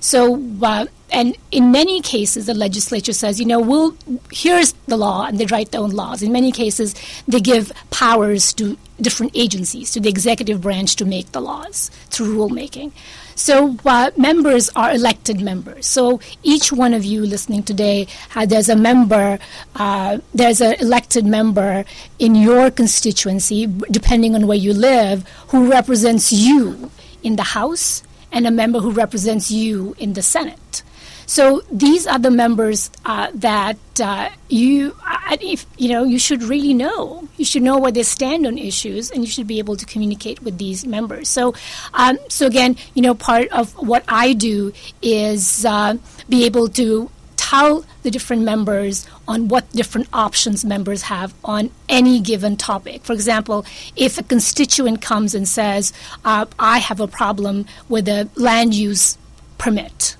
So, 0.03 0.43
uh, 0.61 0.85
and 1.11 1.37
in 1.49 1.71
many 1.71 2.01
cases, 2.01 2.47
the 2.47 2.53
legislature 2.53 3.13
says, 3.13 3.39
you 3.39 3.45
know, 3.45 3.61
we'll 3.61 3.95
here's 4.33 4.73
the 4.85 4.97
law, 4.97 5.27
and 5.27 5.39
they 5.39 5.45
write 5.45 5.71
their 5.71 5.79
own 5.79 5.91
laws. 5.91 6.21
In 6.21 6.33
many 6.33 6.51
cases, 6.51 6.93
they 7.25 7.39
give 7.39 7.71
powers 7.89 8.51
to 8.55 8.77
different 8.99 9.31
agencies, 9.33 9.91
to 9.91 10.01
the 10.01 10.09
executive 10.09 10.59
branch, 10.59 10.97
to 10.97 11.05
make 11.05 11.31
the 11.31 11.39
laws 11.39 11.89
through 12.09 12.35
rulemaking. 12.35 12.91
So 13.35 13.77
uh, 13.85 14.11
members 14.17 14.69
are 14.75 14.91
elected 14.91 15.39
members. 15.39 15.85
So 15.85 16.19
each 16.43 16.73
one 16.73 16.93
of 16.93 17.05
you 17.05 17.25
listening 17.25 17.63
today, 17.63 18.07
uh, 18.35 18.45
there's 18.45 18.67
a 18.67 18.75
member, 18.75 19.39
uh, 19.77 20.17
there's 20.33 20.59
an 20.59 20.73
elected 20.81 21.25
member 21.25 21.85
in 22.19 22.35
your 22.35 22.69
constituency, 22.71 23.67
depending 23.89 24.35
on 24.35 24.47
where 24.47 24.57
you 24.57 24.73
live, 24.73 25.25
who 25.47 25.71
represents 25.71 26.33
you 26.33 26.91
in 27.23 27.37
the 27.37 27.43
House 27.43 28.03
and 28.33 28.45
a 28.45 28.51
member 28.51 28.79
who 28.79 28.91
represents 28.91 29.49
you 29.49 29.95
in 29.97 30.13
the 30.13 30.21
Senate. 30.21 30.83
So 31.25 31.61
these 31.71 32.05
are 32.05 32.19
the 32.19 32.31
members 32.31 32.91
uh, 33.05 33.31
that 33.35 33.77
uh, 34.01 34.29
you, 34.49 34.93
uh, 35.07 35.37
if, 35.39 35.65
you 35.77 35.89
know, 35.89 36.03
you 36.03 36.19
should 36.19 36.43
really 36.43 36.73
know. 36.73 37.27
You 37.37 37.45
should 37.45 37.63
know 37.63 37.77
where 37.77 37.93
they 37.93 38.03
stand 38.03 38.45
on 38.45 38.57
issues, 38.57 39.09
and 39.09 39.23
you 39.23 39.29
should 39.29 39.47
be 39.47 39.59
able 39.59 39.77
to 39.77 39.85
communicate 39.85 40.43
with 40.43 40.57
these 40.57 40.85
members. 40.85 41.29
So, 41.29 41.53
um, 41.93 42.19
so 42.27 42.45
again, 42.45 42.75
you 42.93 43.01
know, 43.01 43.15
part 43.15 43.47
of 43.49 43.71
what 43.77 44.03
I 44.07 44.33
do 44.33 44.73
is 45.01 45.63
uh, 45.65 45.95
be 46.27 46.45
able 46.45 46.67
to 46.69 47.09
tell 47.37 47.85
the 48.03 48.11
different 48.11 48.43
members 48.43 49.07
on 49.27 49.47
what 49.47 49.69
different 49.71 50.07
options 50.13 50.65
members 50.65 51.03
have 51.03 51.33
on 51.43 51.69
any 51.89 52.19
given 52.19 52.57
topic. 52.57 53.03
For 53.03 53.13
example, 53.13 53.65
if 53.95 54.17
a 54.17 54.23
constituent 54.23 55.01
comes 55.01 55.35
and 55.35 55.47
says, 55.47 55.93
uh, 56.25 56.45
I 56.59 56.79
have 56.79 56.99
a 56.99 57.07
problem 57.07 57.65
with 57.89 58.07
a 58.07 58.29
land 58.35 58.73
use 58.73 59.17
permit, 59.57 60.17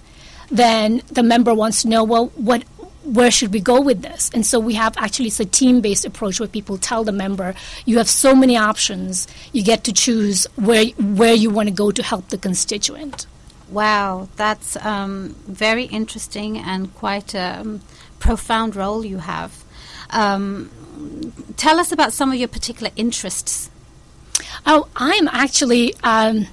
then 0.50 1.02
the 1.12 1.24
member 1.24 1.54
wants 1.54 1.82
to 1.82 1.88
know, 1.90 2.04
well, 2.04 2.28
what 2.36 2.64
where 3.04 3.32
should 3.32 3.52
we 3.52 3.60
go 3.60 3.82
with 3.82 4.02
this? 4.02 4.32
And 4.34 4.46
so 4.46 4.60
we 4.60 4.76
have 4.76 4.96
actually 4.98 5.28
it's 5.28 5.40
a 5.40 5.46
team 5.46 5.82
based 5.82 6.06
approach 6.06 6.40
where 6.40 6.48
people 6.48 6.78
tell 6.78 7.04
the 7.04 7.12
member 7.12 7.54
you 7.86 7.98
have 7.98 8.10
so 8.10 8.34
many 8.34 8.56
options, 8.56 9.28
you 9.52 9.64
get 9.64 9.84
to 9.86 9.94
choose 9.94 10.46
where 10.56 10.86
where 11.20 11.34
you 11.34 11.50
want 11.50 11.68
to 11.68 11.76
go 11.76 11.92
to 11.92 12.02
help 12.02 12.30
the 12.30 12.38
constituent. 12.38 13.28
Wow, 13.74 14.30
that's 14.36 14.76
um, 14.86 15.36
very 15.48 15.86
interesting 15.86 16.60
and 16.60 16.94
quite 16.94 17.34
a 17.34 17.60
um, 17.60 17.82
profound 18.20 18.76
role 18.76 19.04
you 19.04 19.18
have. 19.18 19.64
Um, 20.12 20.70
tell 21.58 21.80
us 21.80 21.92
about 21.92 22.14
some 22.14 22.32
of 22.32 22.36
your 22.36 22.50
particular 22.50 22.92
interests. 22.96 23.72
Oh, 24.68 24.90
I'm 24.96 25.28
actually 25.28 25.96
um, 26.04 26.46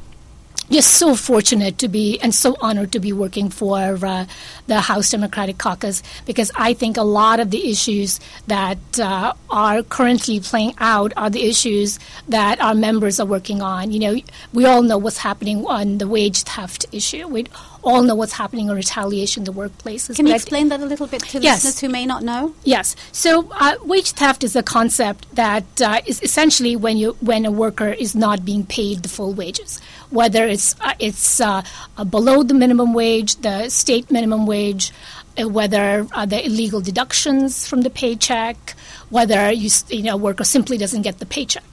just 0.70 0.94
so 0.94 1.14
fortunate 1.14 1.78
to 1.78 1.88
be 1.88 2.18
and 2.20 2.34
so 2.34 2.56
honored 2.60 2.92
to 2.92 3.00
be 3.00 3.12
working 3.12 3.50
for 3.50 3.98
uh, 4.04 4.26
the 4.66 4.80
House 4.80 5.10
Democratic 5.10 5.58
Caucus 5.58 6.02
because 6.26 6.50
I 6.54 6.74
think 6.74 6.96
a 6.96 7.02
lot 7.02 7.40
of 7.40 7.50
the 7.50 7.70
issues 7.70 8.20
that 8.46 8.78
uh, 8.98 9.34
are 9.50 9.82
currently 9.82 10.40
playing 10.40 10.74
out 10.78 11.12
are 11.16 11.30
the 11.30 11.42
issues 11.48 11.98
that 12.28 12.60
our 12.60 12.74
members 12.74 13.18
are 13.18 13.26
working 13.26 13.62
on. 13.62 13.90
You 13.90 13.98
know, 14.00 14.16
we 14.52 14.64
all 14.64 14.82
know 14.82 14.98
what's 14.98 15.18
happening 15.18 15.66
on 15.66 15.98
the 15.98 16.06
wage 16.06 16.42
theft 16.42 16.86
issue. 16.92 17.26
We 17.26 17.46
all 17.82 18.02
know 18.02 18.14
what's 18.14 18.32
happening 18.32 18.68
in 18.68 18.74
retaliation 18.74 19.40
in 19.40 19.44
the 19.44 19.52
workplaces. 19.52 20.16
Can 20.16 20.26
you 20.26 20.34
explain 20.34 20.68
that 20.68 20.80
a 20.80 20.86
little 20.86 21.06
bit 21.06 21.22
to 21.22 21.40
yes. 21.40 21.64
listeners 21.64 21.80
who 21.80 21.88
may 21.88 22.06
not 22.06 22.22
know? 22.22 22.54
Yes. 22.64 22.96
So, 23.12 23.50
uh, 23.52 23.76
wage 23.84 24.12
theft 24.12 24.44
is 24.44 24.56
a 24.56 24.62
concept 24.62 25.34
that 25.34 25.80
uh, 25.80 26.00
is 26.06 26.22
essentially 26.22 26.76
when 26.76 26.96
you 26.96 27.16
when 27.20 27.46
a 27.46 27.50
worker 27.50 27.88
is 27.88 28.14
not 28.14 28.44
being 28.44 28.64
paid 28.64 29.02
the 29.02 29.08
full 29.08 29.32
wages, 29.32 29.80
whether 30.10 30.46
it's 30.46 30.74
uh, 30.80 30.94
it's 30.98 31.40
uh, 31.40 31.62
uh, 31.96 32.04
below 32.04 32.42
the 32.42 32.54
minimum 32.54 32.92
wage, 32.92 33.36
the 33.36 33.68
state 33.68 34.10
minimum 34.10 34.46
wage, 34.46 34.92
uh, 35.40 35.48
whether 35.48 36.04
the 36.26 36.44
illegal 36.44 36.80
deductions 36.80 37.66
from 37.66 37.82
the 37.82 37.90
paycheck, 37.90 38.74
whether 39.10 39.50
you 39.50 39.70
you 39.88 40.02
know 40.02 40.14
a 40.14 40.16
worker 40.16 40.44
simply 40.44 40.76
doesn't 40.76 41.02
get 41.02 41.18
the 41.18 41.26
paycheck, 41.26 41.64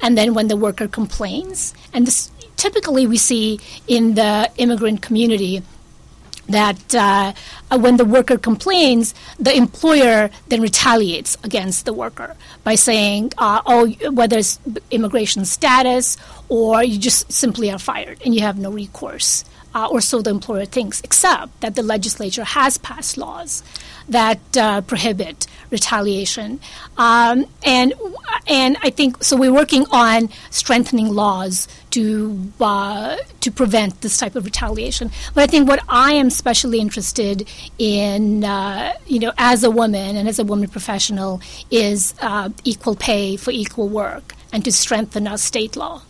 and 0.00 0.16
then 0.16 0.34
when 0.34 0.48
the 0.48 0.56
worker 0.56 0.88
complains, 0.88 1.74
and 1.92 2.06
this 2.06 2.30
typically 2.56 3.06
we 3.06 3.16
see 3.16 3.60
in 3.86 4.14
the 4.14 4.50
immigrant 4.56 5.02
community 5.02 5.62
that 6.48 6.94
uh, 6.94 7.32
when 7.76 7.96
the 7.96 8.04
worker 8.04 8.38
complains, 8.38 9.14
the 9.38 9.54
employer 9.54 10.30
then 10.48 10.60
retaliates 10.60 11.36
against 11.42 11.84
the 11.86 11.92
worker 11.92 12.36
by 12.62 12.74
saying, 12.74 13.32
uh, 13.38 13.60
oh, 13.66 13.88
whether 14.12 14.38
it's 14.38 14.60
immigration 14.90 15.44
status 15.44 16.16
or 16.48 16.82
you 16.84 16.98
just 16.98 17.30
simply 17.32 17.70
are 17.70 17.78
fired 17.78 18.20
and 18.24 18.34
you 18.34 18.40
have 18.40 18.58
no 18.58 18.70
recourse. 18.70 19.44
Uh, 19.74 19.88
or 19.88 20.00
so 20.00 20.22
the 20.22 20.30
employer 20.30 20.64
thinks, 20.64 21.02
except 21.02 21.60
that 21.60 21.74
the 21.74 21.82
legislature 21.82 22.44
has 22.44 22.78
passed 22.78 23.18
laws 23.18 23.62
that 24.08 24.40
uh, 24.56 24.80
prohibit 24.82 25.46
retaliation. 25.70 26.60
Um, 26.96 27.46
and 27.64 27.92
and 28.46 28.76
I 28.82 28.90
think 28.90 29.22
so. 29.22 29.36
We're 29.36 29.52
working 29.52 29.86
on 29.90 30.28
strengthening 30.50 31.08
laws 31.12 31.68
to 31.90 32.52
uh, 32.60 33.16
to 33.40 33.50
prevent 33.50 34.00
this 34.00 34.18
type 34.18 34.36
of 34.36 34.44
retaliation. 34.44 35.10
But 35.34 35.44
I 35.44 35.46
think 35.46 35.68
what 35.68 35.82
I 35.88 36.12
am 36.12 36.28
especially 36.28 36.80
interested 36.80 37.48
in, 37.78 38.44
uh, 38.44 38.94
you 39.06 39.18
know, 39.18 39.32
as 39.38 39.64
a 39.64 39.70
woman 39.70 40.16
and 40.16 40.28
as 40.28 40.38
a 40.38 40.44
woman 40.44 40.68
professional, 40.68 41.40
is 41.70 42.14
uh, 42.20 42.50
equal 42.64 42.96
pay 42.96 43.36
for 43.36 43.50
equal 43.50 43.88
work 43.88 44.34
and 44.52 44.64
to 44.64 44.72
strengthen 44.72 45.26
our 45.26 45.38
state 45.38 45.76
law 45.76 46.02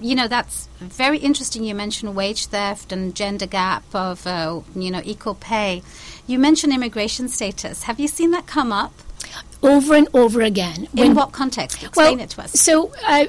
you 0.00 0.14
know 0.14 0.28
that's 0.28 0.68
very 0.80 1.18
interesting. 1.18 1.64
You 1.64 1.74
mentioned 1.74 2.14
wage 2.14 2.46
theft 2.46 2.92
and 2.92 3.14
gender 3.14 3.46
gap 3.46 3.84
of 3.94 4.26
uh, 4.26 4.60
you 4.74 4.90
know 4.90 5.02
equal 5.04 5.34
pay. 5.34 5.82
You 6.26 6.38
mentioned 6.38 6.72
immigration 6.72 7.28
status. 7.28 7.84
Have 7.84 8.00
you 8.00 8.08
seen 8.08 8.30
that 8.32 8.46
come 8.46 8.72
up 8.72 8.92
over 9.62 9.94
and 9.94 10.08
over 10.14 10.40
again? 10.40 10.88
In 10.96 11.14
what 11.14 11.32
context? 11.32 11.82
Explain 11.82 12.16
well, 12.16 12.24
it 12.24 12.30
to 12.30 12.42
us. 12.42 12.52
So. 12.52 12.92
Uh, 13.06 13.26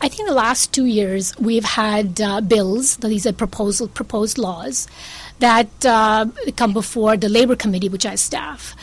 I 0.00 0.08
think 0.08 0.28
the 0.28 0.34
last 0.34 0.72
two 0.72 0.84
years 0.84 1.36
we've 1.40 1.64
had 1.64 2.20
uh, 2.20 2.40
bills, 2.40 2.98
these 2.98 3.26
are 3.26 3.32
proposal, 3.32 3.88
proposed 3.88 4.38
laws, 4.38 4.86
that 5.40 5.68
uh, 5.84 6.26
come 6.56 6.72
before 6.72 7.16
the 7.16 7.28
Labor 7.28 7.56
Committee, 7.56 7.88
which 7.88 8.06
I 8.06 8.14
staff. 8.14 8.76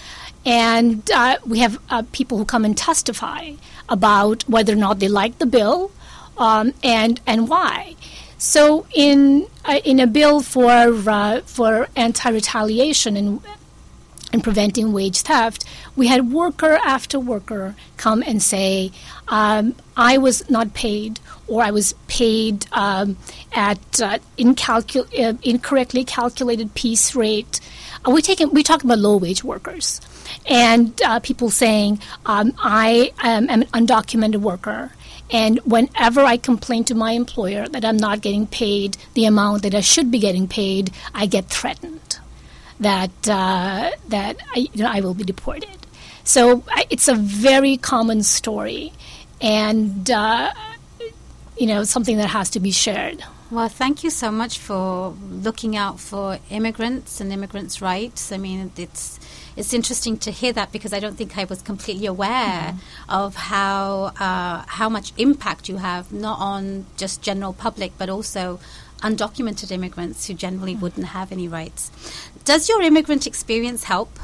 And 0.46 1.10
uh, 1.12 1.38
we 1.46 1.60
have 1.60 1.80
uh, 1.90 2.04
people 2.12 2.38
who 2.38 2.44
come 2.44 2.66
and 2.66 2.78
testify 2.78 3.52
about 3.90 4.44
whether 4.44 4.74
or 4.74 4.78
not 4.78 5.00
they 5.00 5.08
like 5.08 5.40
the 5.40 5.46
bill, 5.46 5.92
um, 6.38 6.74
and 6.84 7.20
and 7.26 7.48
why. 7.48 7.96
So 8.38 8.86
in 8.94 9.48
uh, 9.64 9.80
in 9.84 10.00
a 10.00 10.08
bill 10.08 10.42
for 10.42 10.94
uh, 11.10 11.42
for 11.42 11.88
anti 11.96 12.30
retaliation 12.30 13.18
and 13.18 13.42
and 14.34 14.44
preventing 14.44 14.92
wage 14.92 15.22
theft, 15.22 15.64
we 15.96 16.08
had 16.08 16.32
worker 16.32 16.78
after 16.84 17.20
worker 17.20 17.76
come 17.96 18.22
and 18.28 18.44
say, 18.44 18.92
um, 19.30 19.76
"I 19.96 20.18
was 20.18 20.50
not 20.50 20.74
paid." 20.74 21.20
Or 21.48 21.62
I 21.62 21.70
was 21.70 21.94
paid 22.08 22.66
um, 22.72 23.18
at 23.52 24.02
uh, 24.02 24.18
incalcul- 24.36 25.08
uh, 25.14 25.38
incorrectly 25.44 26.04
calculated 26.04 26.74
piece 26.74 27.14
rate. 27.16 27.60
Uh, 28.06 28.10
we 28.10 28.24
take 28.24 28.40
we 28.52 28.64
talk 28.64 28.84
about 28.84 28.98
low 28.98 29.18
wage 29.18 29.44
workers, 29.44 30.02
and 30.48 31.00
uh, 31.04 31.20
people 31.20 31.50
saying 31.52 32.00
um, 32.26 32.54
I 32.58 33.12
am, 33.24 33.50
am, 33.50 33.62
an 33.62 33.68
undocumented 33.88 34.38
worker, 34.38 34.92
and 35.32 35.60
whenever 35.60 36.22
I 36.22 36.38
complain 36.38 36.84
to 36.86 36.96
my 36.96 37.12
employer 37.12 37.68
that 37.68 37.84
I'm 37.84 37.98
not 37.98 38.22
getting 38.22 38.48
paid 38.48 38.98
the 39.14 39.26
amount 39.26 39.64
that 39.64 39.74
I 39.74 39.82
should 39.82 40.12
be 40.12 40.20
getting 40.20 40.48
paid, 40.48 40.92
I 41.14 41.26
get 41.26 41.50
threatened 41.50 42.20
that 42.80 43.12
uh, 43.28 43.92
that 44.10 44.38
I, 44.56 44.68
you 44.74 44.84
know, 44.84 44.92
I 44.92 45.02
will 45.02 45.14
be 45.14 45.24
deported. 45.24 45.70
So 46.24 46.64
I, 46.70 46.86
it's 46.90 47.08
a 47.08 47.16
very 47.16 47.78
common 47.78 48.24
story, 48.24 48.94
and 49.42 50.10
uh, 50.10 50.54
you 51.58 51.68
know 51.68 51.84
something 51.84 52.18
that 52.18 52.30
has 52.30 52.50
to 52.52 52.60
be 52.60 52.72
shared. 52.72 53.24
Well, 53.52 53.70
thank 53.70 54.04
you 54.04 54.10
so 54.10 54.32
much 54.32 54.58
for 54.58 55.12
looking 55.30 55.76
out 55.76 56.00
for 56.00 56.40
immigrants 56.50 57.22
and 57.22 57.32
immigrants' 57.32 57.80
rights. 57.80 58.32
I 58.32 58.38
mean, 58.38 58.72
it's 58.76 59.20
it's 59.56 59.74
interesting 59.74 60.18
to 60.20 60.32
hear 60.32 60.52
that 60.54 60.72
because 60.72 60.94
I 60.94 61.00
don't 61.00 61.16
think 61.16 61.38
I 61.38 61.46
was 61.46 61.62
completely 61.62 62.08
aware 62.08 62.74
mm-hmm. 62.74 62.78
Of 63.08 63.36
how 63.36 64.12
uh, 64.20 64.64
how 64.68 64.90
much 64.90 65.14
impact 65.18 65.70
you 65.70 65.78
have 65.78 66.12
not 66.12 66.40
on 66.40 66.86
just 66.98 67.22
general 67.22 67.54
public 67.54 67.92
but 67.98 68.10
also 68.10 68.60
undocumented 69.02 69.72
immigrants 69.72 70.28
who 70.28 70.34
generally 70.34 70.74
mm-hmm. 70.74 70.82
wouldn't 70.82 71.08
have 71.08 71.32
any 71.32 71.48
rights. 71.48 71.92
Does 72.44 72.70
your 72.70 72.82
immigrant 72.82 73.28
experience 73.28 73.84
help? 73.84 74.20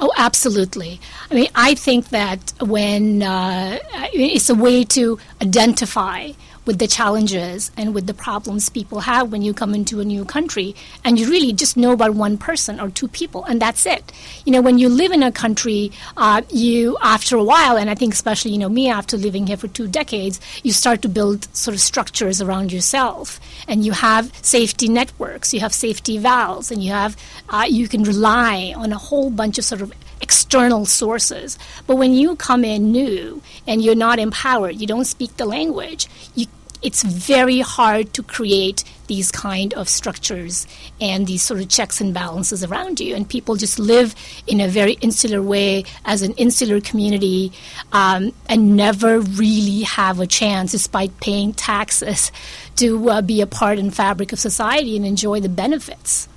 Oh, 0.00 0.12
absolutely. 0.16 1.00
I 1.30 1.34
mean, 1.34 1.48
I 1.54 1.74
think 1.74 2.10
that 2.10 2.52
when 2.60 3.22
uh, 3.22 3.78
it's 4.12 4.48
a 4.48 4.54
way 4.54 4.84
to 4.84 5.18
identify 5.42 6.32
with 6.68 6.78
the 6.78 6.86
challenges 6.86 7.70
and 7.78 7.94
with 7.94 8.06
the 8.06 8.12
problems 8.12 8.68
people 8.68 9.00
have 9.00 9.32
when 9.32 9.40
you 9.40 9.54
come 9.54 9.74
into 9.74 10.00
a 10.00 10.04
new 10.04 10.22
country 10.22 10.74
and 11.02 11.18
you 11.18 11.26
really 11.30 11.50
just 11.50 11.78
know 11.78 11.92
about 11.92 12.12
one 12.12 12.36
person 12.36 12.78
or 12.78 12.90
two 12.90 13.08
people 13.08 13.42
and 13.46 13.62
that's 13.62 13.86
it 13.86 14.12
you 14.44 14.52
know 14.52 14.60
when 14.60 14.78
you 14.78 14.86
live 14.86 15.10
in 15.10 15.22
a 15.22 15.32
country 15.32 15.90
uh, 16.18 16.42
you 16.50 16.94
after 17.00 17.38
a 17.38 17.42
while 17.42 17.78
and 17.78 17.88
i 17.88 17.94
think 17.94 18.12
especially 18.12 18.50
you 18.50 18.58
know 18.58 18.68
me 18.68 18.86
after 18.86 19.16
living 19.16 19.46
here 19.46 19.56
for 19.56 19.68
two 19.68 19.88
decades 19.88 20.38
you 20.62 20.70
start 20.70 21.00
to 21.00 21.08
build 21.08 21.48
sort 21.56 21.74
of 21.74 21.80
structures 21.80 22.42
around 22.42 22.70
yourself 22.70 23.40
and 23.66 23.86
you 23.86 23.92
have 23.92 24.30
safety 24.42 24.88
networks 24.88 25.54
you 25.54 25.60
have 25.60 25.72
safety 25.72 26.18
valves 26.18 26.70
and 26.70 26.84
you 26.84 26.92
have 26.92 27.16
uh, 27.48 27.64
you 27.66 27.88
can 27.88 28.02
rely 28.02 28.74
on 28.76 28.92
a 28.92 28.98
whole 28.98 29.30
bunch 29.30 29.56
of 29.56 29.64
sort 29.64 29.80
of 29.80 29.90
external 30.20 30.84
sources. 30.84 31.58
But 31.86 31.96
when 31.96 32.12
you 32.12 32.36
come 32.36 32.64
in 32.64 32.92
new 32.92 33.42
and 33.66 33.82
you're 33.82 33.94
not 33.94 34.18
empowered, 34.18 34.76
you 34.80 34.86
don't 34.86 35.04
speak 35.04 35.36
the 35.36 35.46
language, 35.46 36.08
you 36.34 36.46
it's 36.82 37.02
very 37.02 37.60
hard 37.60 38.12
to 38.14 38.22
create 38.22 38.84
these 39.08 39.32
kind 39.32 39.74
of 39.74 39.88
structures 39.88 40.66
and 41.00 41.26
these 41.26 41.42
sort 41.42 41.60
of 41.60 41.68
checks 41.68 42.00
and 42.00 42.14
balances 42.14 42.62
around 42.62 43.00
you. 43.00 43.14
And 43.14 43.28
people 43.28 43.56
just 43.56 43.78
live 43.78 44.14
in 44.46 44.60
a 44.60 44.68
very 44.68 44.92
insular 45.00 45.42
way 45.42 45.84
as 46.04 46.22
an 46.22 46.32
insular 46.32 46.80
community 46.80 47.52
um, 47.92 48.32
and 48.48 48.76
never 48.76 49.20
really 49.20 49.82
have 49.82 50.20
a 50.20 50.26
chance, 50.26 50.72
despite 50.72 51.18
paying 51.20 51.52
taxes, 51.52 52.30
to 52.76 53.10
uh, 53.10 53.22
be 53.22 53.40
a 53.40 53.46
part 53.46 53.78
and 53.78 53.94
fabric 53.94 54.32
of 54.32 54.38
society 54.38 54.96
and 54.96 55.04
enjoy 55.04 55.40
the 55.40 55.48
benefits. 55.48 56.28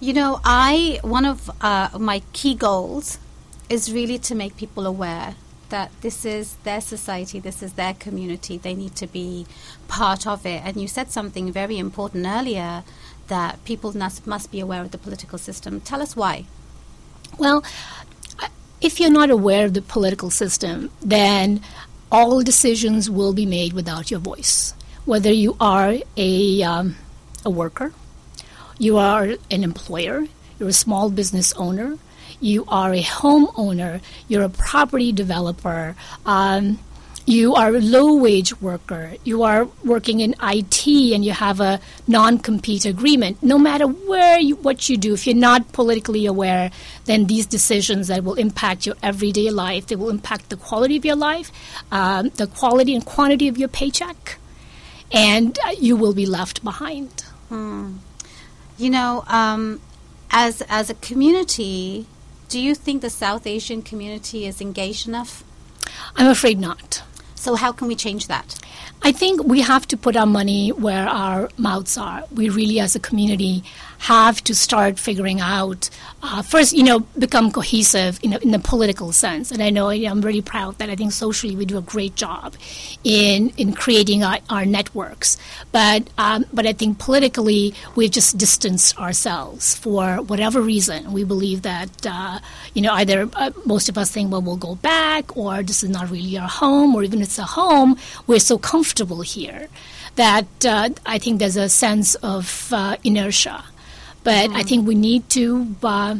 You 0.00 0.14
know, 0.14 0.40
I 0.44 0.98
one 1.02 1.26
of 1.26 1.50
uh, 1.60 1.90
my 1.98 2.22
key 2.32 2.54
goals 2.54 3.18
is 3.68 3.92
really 3.92 4.18
to 4.18 4.34
make 4.34 4.56
people 4.56 4.86
aware 4.86 5.34
that 5.70 5.90
this 6.02 6.24
is 6.24 6.56
their 6.64 6.80
society, 6.80 7.40
this 7.40 7.62
is 7.62 7.72
their 7.72 7.94
community, 7.94 8.58
they 8.58 8.74
need 8.74 8.94
to 8.96 9.06
be 9.06 9.46
part 9.88 10.26
of 10.26 10.44
it. 10.46 10.62
And 10.64 10.76
you 10.76 10.86
said 10.86 11.10
something 11.10 11.50
very 11.50 11.78
important 11.78 12.26
earlier 12.26 12.84
that 13.28 13.64
people 13.64 13.96
must, 13.96 14.26
must 14.26 14.50
be 14.50 14.60
aware 14.60 14.82
of 14.82 14.90
the 14.90 14.98
political 14.98 15.38
system. 15.38 15.80
Tell 15.80 16.02
us 16.02 16.14
why. 16.14 16.44
Well, 17.38 17.64
if 18.80 18.98
you're 18.98 19.10
not 19.10 19.30
aware 19.30 19.66
of 19.66 19.74
the 19.74 19.82
political 19.82 20.30
system, 20.30 20.90
then 21.00 21.62
all 22.10 22.42
decisions 22.42 23.08
will 23.08 23.32
be 23.32 23.46
made 23.46 23.72
without 23.72 24.10
your 24.10 24.20
voice. 24.20 24.74
Whether 25.04 25.32
you 25.32 25.56
are 25.60 25.96
a, 26.16 26.62
um, 26.62 26.96
a 27.44 27.50
worker, 27.50 27.92
you 28.78 28.96
are 28.96 29.36
an 29.50 29.64
employer, 29.64 30.26
you're 30.58 30.68
a 30.68 30.72
small 30.72 31.10
business 31.10 31.52
owner, 31.54 31.98
you 32.40 32.64
are 32.68 32.92
a 32.92 33.02
homeowner, 33.02 34.00
you're 34.28 34.42
a 34.42 34.48
property 34.48 35.12
developer, 35.12 35.94
um, 36.26 36.78
you 37.26 37.54
are 37.54 37.68
a 37.68 37.80
low 37.80 38.14
wage 38.16 38.60
worker, 38.60 39.14
you 39.24 39.42
are 39.42 39.68
working 39.84 40.20
in 40.20 40.34
IT 40.42 40.86
and 40.86 41.24
you 41.24 41.32
have 41.32 41.60
a 41.60 41.80
non 42.08 42.38
compete 42.38 42.84
agreement. 42.84 43.42
No 43.42 43.58
matter 43.58 43.86
where 43.86 44.40
you, 44.40 44.56
what 44.56 44.88
you 44.88 44.96
do, 44.96 45.14
if 45.14 45.26
you're 45.26 45.36
not 45.36 45.72
politically 45.72 46.26
aware, 46.26 46.70
then 47.04 47.26
these 47.26 47.46
decisions 47.46 48.08
that 48.08 48.24
will 48.24 48.34
impact 48.34 48.86
your 48.86 48.96
everyday 49.02 49.50
life, 49.50 49.86
they 49.86 49.96
will 49.96 50.10
impact 50.10 50.48
the 50.48 50.56
quality 50.56 50.96
of 50.96 51.04
your 51.04 51.16
life, 51.16 51.52
um, 51.92 52.30
the 52.30 52.46
quality 52.46 52.94
and 52.94 53.04
quantity 53.04 53.48
of 53.48 53.58
your 53.58 53.68
paycheck. 53.68 54.38
and 55.12 55.58
uh, 55.66 55.70
you 55.78 55.96
will 55.96 56.14
be 56.14 56.26
left 56.26 56.62
behind. 56.62 57.22
Hmm. 57.48 57.96
You 58.78 58.90
know, 58.90 59.24
um, 59.26 59.80
as 60.30 60.62
as 60.68 60.90
a 60.90 60.94
community, 60.94 62.06
do 62.50 62.60
you 62.60 62.74
think 62.74 63.00
the 63.00 63.10
South 63.10 63.46
Asian 63.46 63.80
community 63.80 64.44
is 64.44 64.60
engaged 64.60 65.06
enough? 65.06 65.44
I'm 66.16 66.26
afraid 66.26 66.58
not. 66.58 67.02
So, 67.40 67.54
how 67.54 67.72
can 67.72 67.88
we 67.88 67.96
change 67.96 68.26
that? 68.26 68.58
I 69.02 69.12
think 69.12 69.44
we 69.44 69.62
have 69.62 69.88
to 69.88 69.96
put 69.96 70.14
our 70.14 70.26
money 70.26 70.72
where 70.72 71.08
our 71.08 71.48
mouths 71.56 71.96
are. 71.96 72.24
We 72.34 72.50
really, 72.50 72.80
as 72.80 72.94
a 72.94 73.00
community, 73.00 73.64
have 74.00 74.42
to 74.44 74.54
start 74.54 74.98
figuring 74.98 75.40
out 75.40 75.88
uh, 76.22 76.42
first, 76.42 76.72
you 76.72 76.82
know, 76.82 77.00
become 77.18 77.50
cohesive 77.50 78.18
in, 78.22 78.32
a, 78.34 78.38
in 78.38 78.50
the 78.50 78.58
political 78.58 79.12
sense. 79.12 79.50
And 79.50 79.62
I 79.62 79.70
know 79.70 79.88
I'm 79.88 80.20
really 80.20 80.42
proud 80.42 80.78
that 80.78 80.90
I 80.90 80.96
think 80.96 81.12
socially 81.12 81.56
we 81.56 81.64
do 81.64 81.78
a 81.78 81.82
great 81.82 82.14
job 82.14 82.56
in 83.04 83.52
in 83.56 83.72
creating 83.72 84.22
our, 84.22 84.38
our 84.50 84.66
networks. 84.66 85.38
But 85.72 86.08
um, 86.18 86.44
but 86.52 86.66
I 86.66 86.72
think 86.74 86.98
politically 86.98 87.74
we've 87.94 88.10
just 88.10 88.36
distanced 88.36 88.98
ourselves 88.98 89.74
for 89.76 90.16
whatever 90.16 90.60
reason. 90.60 91.12
We 91.12 91.24
believe 91.24 91.62
that 91.62 92.06
uh, 92.06 92.40
you 92.74 92.82
know 92.82 92.92
either 92.92 93.28
uh, 93.34 93.50
most 93.64 93.88
of 93.88 93.96
us 93.96 94.10
think 94.10 94.30
well 94.30 94.42
we'll 94.42 94.56
go 94.56 94.74
back 94.76 95.36
or 95.36 95.62
this 95.62 95.82
is 95.82 95.90
not 95.90 96.10
really 96.10 96.36
our 96.36 96.48
home 96.48 96.94
or 96.94 97.02
even 97.02 97.22
it's 97.30 97.38
a 97.38 97.44
home 97.44 97.96
we're 98.26 98.40
so 98.40 98.58
comfortable 98.58 99.20
here 99.20 99.68
that 100.16 100.66
uh, 100.66 100.90
I 101.06 101.18
think 101.18 101.38
there's 101.38 101.56
a 101.56 101.68
sense 101.68 102.16
of 102.16 102.72
uh, 102.72 102.96
inertia. 103.04 103.62
But 104.24 104.50
mm. 104.50 104.56
I 104.56 104.62
think 104.64 104.86
we 104.86 104.96
need 104.96 105.28
to. 105.30 105.74
Uh, 105.82 106.16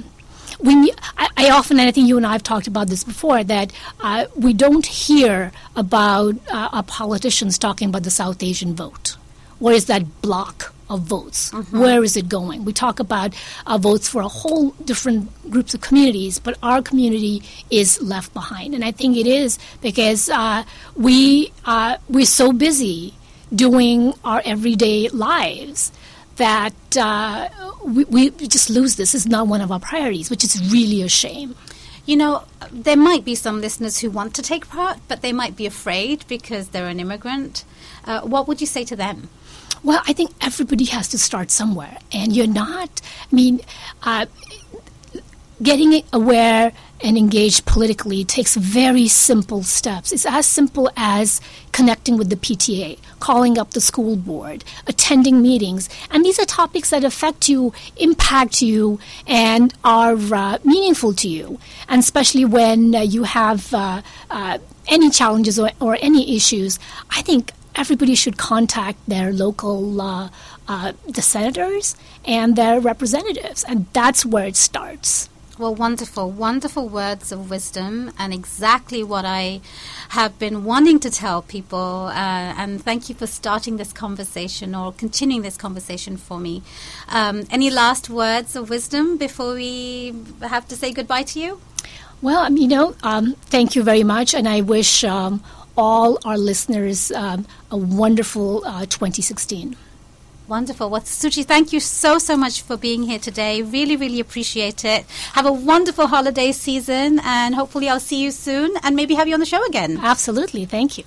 we, 0.61 0.93
I, 1.17 1.29
I, 1.37 1.51
often, 1.51 1.81
and 1.81 1.89
I 1.89 1.91
think 1.91 2.07
you 2.07 2.17
and 2.17 2.27
I 2.27 2.33
have 2.33 2.43
talked 2.43 2.67
about 2.67 2.89
this 2.89 3.03
before, 3.03 3.43
that 3.45 3.73
uh, 4.01 4.27
we 4.37 4.53
don't 4.53 4.87
hear 4.87 5.53
about 5.75 6.37
uh, 6.53 6.69
our 6.73 6.83
politicians 6.83 7.59
talking 7.59 7.89
about 7.89 8.05
the 8.05 8.11
South 8.11 8.43
Asian 8.43 8.75
vote. 8.75 9.17
Where 9.59 9.75
is 9.75 9.87
that 9.87 10.23
block 10.23 10.70
of 10.91 11.03
votes? 11.03 11.51
Mm-hmm. 11.51 11.81
Where 11.81 12.05
is 12.05 12.17
it 12.17 12.29
going? 12.29 12.65
We 12.65 12.73
talk 12.73 13.01
about 13.01 13.35
uh, 13.67 13.79
votes 13.79 14.09
for 14.09 14.21
a 14.21 14.29
whole 14.29 14.71
different 14.85 15.31
groups 15.51 15.73
of 15.73 15.81
communities, 15.81 16.39
but 16.39 16.59
our 16.63 16.83
community 16.83 17.43
is 17.71 18.03
left 18.03 18.35
behind, 18.35 18.75
and 18.75 18.85
I 18.85 18.91
think 18.91 19.17
it 19.17 19.27
is 19.27 19.59
because 19.81 20.29
uh, 20.29 20.65
we 20.97 21.53
uh, 21.65 21.97
we're 22.09 22.27
so 22.27 22.53
busy 22.53 23.15
doing 23.55 24.13
our 24.25 24.43
everyday 24.45 25.09
lives 25.09 25.93
that 26.37 26.97
uh, 26.97 27.49
we, 27.85 28.05
we 28.05 28.31
just 28.31 28.71
lose 28.71 28.97
this. 28.97 29.15
It's 29.15 29.27
not 29.27 29.47
one 29.47 29.61
of 29.61 29.71
our 29.71 29.81
priorities, 29.81 30.31
which 30.31 30.45
is 30.45 30.73
really 30.73 31.03
a 31.03 31.09
shame. 31.09 31.55
You 32.07 32.17
know, 32.17 32.45
there 32.73 32.97
might 32.97 33.25
be 33.25 33.35
some 33.35 33.61
listeners 33.61 33.99
who 33.99 34.11
want 34.11 34.35
to 34.35 34.43
take 34.43 34.69
part, 34.69 34.99
but 35.07 35.21
they 35.21 35.33
might 35.33 35.55
be 35.55 35.67
afraid 35.67 36.25
because 36.29 36.69
they're 36.69 36.89
an 36.89 36.99
immigrant. 36.99 37.65
Uh, 38.05 38.23
what 38.23 38.49
would 38.49 38.61
you 38.61 38.67
say 38.67 38.85
to 38.85 38.97
them? 38.97 39.29
Well, 39.83 40.03
I 40.07 40.13
think 40.13 40.31
everybody 40.43 40.85
has 40.87 41.09
to 41.09 41.19
start 41.19 41.51
somewhere, 41.51 41.97
and 42.13 42.37
you're 42.37 42.47
not. 42.47 43.01
I 43.31 43.35
mean, 43.35 43.61
uh, 44.03 44.27
getting 45.63 46.03
aware 46.13 46.73
and 47.03 47.17
engaged 47.17 47.65
politically 47.65 48.25
takes 48.25 48.57
very 48.57 49.09
simple 49.09 49.63
steps. 49.63 50.13
It's 50.13 50.27
as 50.27 50.47
simple 50.47 50.91
as 50.97 51.41
connecting 51.73 52.19
with 52.19 52.29
the 52.29 52.37
PTA, 52.37 52.99
calling 53.21 53.59
up 53.59 53.71
the 53.71 53.81
school 53.81 54.17
board, 54.17 54.65
attending 54.87 55.41
meetings. 55.41 55.89
And 56.11 56.25
these 56.25 56.39
are 56.39 56.45
topics 56.45 56.91
that 56.91 57.05
affect 57.05 57.49
you, 57.49 57.73
impact 57.97 58.61
you, 58.61 58.99
and 59.27 59.73
are 59.83 60.13
uh, 60.13 60.59
meaningful 60.63 61.15
to 61.15 61.29
you. 61.29 61.59
And 61.89 62.01
especially 62.01 62.45
when 62.45 62.95
uh, 62.95 63.01
you 63.01 63.25
have 63.25 63.73
uh, 63.73 64.03
uh 64.31 64.59
any 64.89 65.09
challenges 65.09 65.59
or, 65.59 65.71
or, 65.79 65.97
any 66.01 66.35
issues, 66.35 66.79
I 67.11 67.23
think 67.23 67.53
everybody 67.75 68.15
should 68.15 68.37
contact 68.37 68.99
their 69.07 69.33
local 69.33 70.01
uh, 70.01 70.29
uh, 70.69 70.93
the 71.09 71.23
senators 71.23 71.97
and 72.25 72.57
their 72.57 72.81
representatives. 72.81 73.65
And 73.65 73.87
that's 73.93 74.25
where 74.25 74.47
it 74.47 74.57
starts. 74.57 75.29
Well, 75.59 75.75
wonderful, 75.75 76.31
wonderful 76.31 76.89
words 76.89 77.33
of 77.33 77.51
wisdom, 77.51 78.15
and 78.19 78.33
exactly 78.33 79.03
what 79.03 79.27
I 79.27 79.61
have 80.11 80.39
been 80.39 80.65
wanting 80.65 81.01
to 81.01 81.11
tell 81.11 81.43
people. 81.43 82.07
Uh, 82.07 82.55
and 82.57 82.83
thank 82.83 83.11
you 83.11 83.15
for 83.15 83.27
starting 83.27 83.77
this 83.77 83.93
conversation 83.93 84.75
or 84.75 84.91
continuing 84.91 85.43
this 85.43 85.59
conversation 85.59 86.17
for 86.17 86.41
me. 86.41 86.63
Um, 87.11 87.45
any 87.51 87.69
last 87.69 88.09
words 88.09 88.57
of 88.57 88.71
wisdom 88.71 89.19
before 89.19 89.53
we 89.53 90.15
have 90.41 90.67
to 90.69 90.77
say 90.77 90.93
goodbye 90.93 91.25
to 91.25 91.41
you? 91.41 91.61
Well, 92.23 92.45
um, 92.45 92.57
you 92.57 92.69
know, 92.69 92.95
um, 93.03 93.35
thank 93.51 93.77
you 93.77 93.83
very 93.83 94.05
much, 94.05 94.35
and 94.35 94.49
I 94.49 94.63
wish 94.63 95.05
um, 95.05 95.43
all 95.77 96.19
our 96.25 96.39
listeners 96.39 97.11
um, 97.13 97.47
a 97.71 97.77
wonderful 97.77 98.65
uh, 98.65 98.87
2016. 98.87 99.77
Wonderful. 100.49 100.91
Well, 100.91 101.03
Shuchi, 101.03 101.45
thank 101.45 101.73
you 101.73 101.79
so, 101.79 102.19
so 102.19 102.37
much 102.37 102.63
for 102.63 102.77
being 102.77 103.05
here 103.05 103.21
today. 103.21 103.63
Really, 103.63 103.95
really 103.95 104.19
appreciate 104.19 104.85
it. 104.85 105.05
Have 105.35 105.47
a 105.47 105.53
wonderful 105.53 106.09
holiday 106.09 106.51
season, 106.51 107.21
and 107.23 107.55
hopefully, 107.55 107.89
I'll 107.89 108.01
see 108.01 108.21
you 108.21 108.33
soon 108.33 108.75
and 108.83 108.97
maybe 108.97 109.15
have 109.15 109.29
you 109.29 109.35
on 109.35 109.41
the 109.41 109.47
show 109.47 109.65
again. 109.67 110.01
Absolutely. 110.03 110.65
Thank 110.65 110.99
you. 110.99 111.05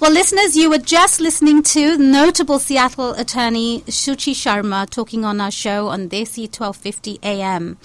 Well, 0.00 0.12
listeners, 0.12 0.56
you 0.56 0.70
were 0.70 0.78
just 0.78 1.20
listening 1.20 1.62
to 1.64 1.98
notable 1.98 2.58
Seattle 2.58 3.12
attorney 3.12 3.82
Shuchi 3.88 4.32
Sharma 4.32 4.88
talking 4.88 5.24
on 5.24 5.40
our 5.40 5.50
show 5.50 5.88
on 5.88 6.08
Desi 6.08 6.42
1250 6.44 7.18
AM. 7.22 7.76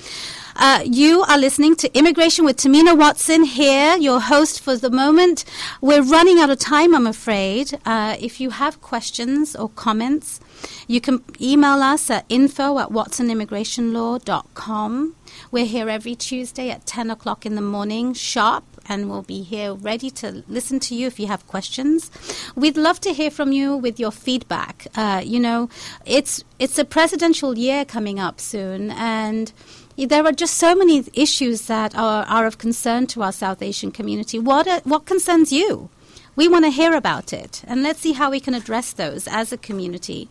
Uh, 0.55 0.83
you 0.85 1.23
are 1.23 1.37
listening 1.37 1.75
to 1.75 1.91
Immigration 1.97 2.45
with 2.45 2.57
Tamina 2.57 2.95
Watson 2.97 3.43
here, 3.43 3.97
your 3.97 4.19
host 4.19 4.61
for 4.61 4.77
the 4.77 4.91
moment. 4.91 5.45
We're 5.81 6.03
running 6.03 6.37
out 6.39 6.51
of 6.51 6.59
time, 6.59 6.93
I'm 6.93 7.07
afraid. 7.07 7.79
Uh, 7.85 8.17
if 8.19 8.39
you 8.39 8.51
have 8.51 8.79
questions 8.81 9.55
or 9.55 9.69
comments, 9.69 10.39
you 10.87 11.01
can 11.01 11.23
email 11.41 11.81
us 11.81 12.11
at 12.11 12.25
info 12.29 12.77
at 12.79 12.89
watsonimmigrationlaw.com. 12.89 15.15
We're 15.51 15.65
here 15.65 15.89
every 15.89 16.15
Tuesday 16.15 16.69
at 16.69 16.85
10 16.85 17.09
o'clock 17.09 17.45
in 17.45 17.55
the 17.55 17.61
morning, 17.61 18.13
sharp, 18.13 18.63
and 18.87 19.09
we'll 19.09 19.23
be 19.23 19.41
here 19.41 19.73
ready 19.73 20.09
to 20.11 20.43
listen 20.47 20.79
to 20.81 20.95
you 20.95 21.07
if 21.07 21.19
you 21.19 21.27
have 21.27 21.47
questions. 21.47 22.11
We'd 22.55 22.77
love 22.77 22.99
to 23.01 23.13
hear 23.13 23.31
from 23.31 23.51
you 23.51 23.75
with 23.75 23.99
your 23.99 24.11
feedback. 24.11 24.87
Uh, 24.95 25.21
you 25.23 25.39
know, 25.39 25.69
it's 26.05 26.43
it's 26.59 26.77
a 26.77 26.85
presidential 26.85 27.57
year 27.57 27.85
coming 27.85 28.19
up 28.19 28.39
soon, 28.39 28.91
and 28.91 29.51
there 29.97 30.25
are 30.25 30.31
just 30.31 30.57
so 30.57 30.75
many 30.75 31.03
issues 31.13 31.67
that 31.67 31.95
are, 31.95 32.25
are 32.25 32.45
of 32.45 32.57
concern 32.57 33.07
to 33.07 33.21
our 33.21 33.31
South 33.31 33.61
Asian 33.61 33.91
community. 33.91 34.39
What 34.39 34.67
are, 34.67 34.81
what 34.83 35.05
concerns 35.05 35.51
you? 35.51 35.89
We 36.35 36.47
want 36.47 36.65
to 36.65 36.71
hear 36.71 36.95
about 36.95 37.31
it, 37.31 37.63
and 37.67 37.83
let's 37.83 37.99
see 37.99 38.13
how 38.13 38.31
we 38.31 38.39
can 38.39 38.55
address 38.55 38.91
those 38.91 39.27
as 39.27 39.53
a 39.53 39.57
community. 39.57 40.29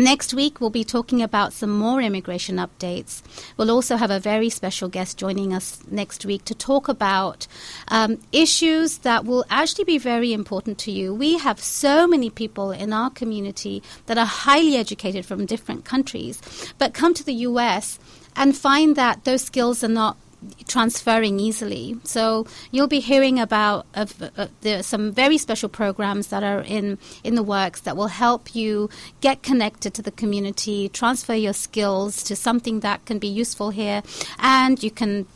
Next 0.00 0.32
week, 0.32 0.60
we'll 0.60 0.70
be 0.70 0.84
talking 0.84 1.22
about 1.22 1.52
some 1.52 1.76
more 1.76 2.00
immigration 2.00 2.58
updates. 2.58 3.20
We'll 3.56 3.72
also 3.72 3.96
have 3.96 4.12
a 4.12 4.20
very 4.20 4.48
special 4.48 4.88
guest 4.88 5.18
joining 5.18 5.52
us 5.52 5.82
next 5.90 6.24
week 6.24 6.44
to 6.44 6.54
talk 6.54 6.86
about 6.86 7.48
um, 7.88 8.20
issues 8.30 8.98
that 8.98 9.24
will 9.24 9.44
actually 9.50 9.86
be 9.86 9.98
very 9.98 10.32
important 10.32 10.78
to 10.78 10.92
you. 10.92 11.12
We 11.12 11.38
have 11.38 11.58
so 11.58 12.06
many 12.06 12.30
people 12.30 12.70
in 12.70 12.92
our 12.92 13.10
community 13.10 13.82
that 14.06 14.16
are 14.16 14.24
highly 14.24 14.76
educated 14.76 15.26
from 15.26 15.46
different 15.46 15.84
countries, 15.84 16.40
but 16.78 16.94
come 16.94 17.12
to 17.14 17.24
the 17.24 17.34
US 17.34 17.98
and 18.38 18.56
find 18.56 18.96
that 18.96 19.24
those 19.24 19.42
skills 19.42 19.84
are 19.84 19.88
not 19.88 20.16
transferring 20.68 21.40
easily. 21.40 21.96
So 22.04 22.46
you'll 22.70 22.86
be 22.86 23.00
hearing 23.00 23.40
about 23.40 23.86
uh, 23.94 24.06
uh, 24.36 24.82
some 24.82 25.12
very 25.12 25.36
special 25.36 25.68
programs 25.68 26.28
that 26.28 26.44
are 26.44 26.60
in 26.60 26.98
in 27.24 27.34
the 27.34 27.42
works 27.42 27.80
that 27.80 27.96
will 27.96 28.06
help 28.06 28.54
you 28.54 28.88
get 29.20 29.42
connected 29.42 29.94
to 29.94 30.02
the 30.02 30.12
community, 30.12 30.88
transfer 30.88 31.34
your 31.34 31.54
skills 31.54 32.22
to 32.24 32.36
something 32.36 32.80
that 32.80 33.04
can 33.04 33.18
be 33.18 33.26
useful 33.26 33.70
here, 33.70 34.02
and 34.38 34.82
you 34.82 34.92
can 34.92 35.26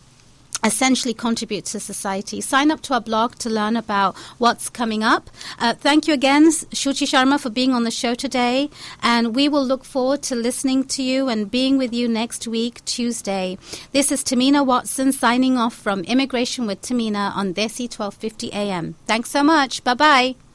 essentially 0.62 1.14
contribute 1.14 1.64
to 1.66 1.81
society. 1.81 2.40
Sign 2.40 2.70
up 2.70 2.81
to 2.83 2.94
our 2.94 3.01
blog 3.01 3.35
to 3.37 3.51
learn 3.51 3.77
about 3.77 4.16
what's 4.38 4.68
coming 4.68 5.03
up. 5.03 5.31
Uh, 5.59 5.75
thank 5.75 6.07
you 6.07 6.14
again, 6.14 6.44
Shuchi 6.48 7.07
Sharma, 7.07 7.40
for 7.40 7.51
being 7.51 7.72
on 7.72 7.85
the 7.85 7.90
show 7.90 8.14
today. 8.14 8.70
And 9.03 9.35
we 9.35 9.48
will 9.48 9.64
look 9.64 9.85
forward 9.85 10.22
to 10.25 10.35
listening 10.35 10.85
to 10.85 11.03
you 11.03 11.29
and 11.29 11.51
being 11.51 11.79
with 11.79 11.92
you 11.92 12.09
next 12.09 12.46
week, 12.46 12.85
Tuesday. 12.85 13.59
This 13.92 14.12
is 14.12 14.22
Tamina 14.22 14.64
Watson 14.64 15.12
signing 15.12 15.57
off 15.59 15.75
from 15.75 16.05
Immigration 16.05 16.66
with 16.66 16.83
Tamina 16.83 17.35
on 17.37 17.55
Desi 17.55 17.83
1250 17.83 18.53
AM. 18.53 18.94
Thanks 19.07 19.31
so 19.31 19.42
much. 19.42 19.83
Bye 19.85 19.94
bye. 19.94 20.52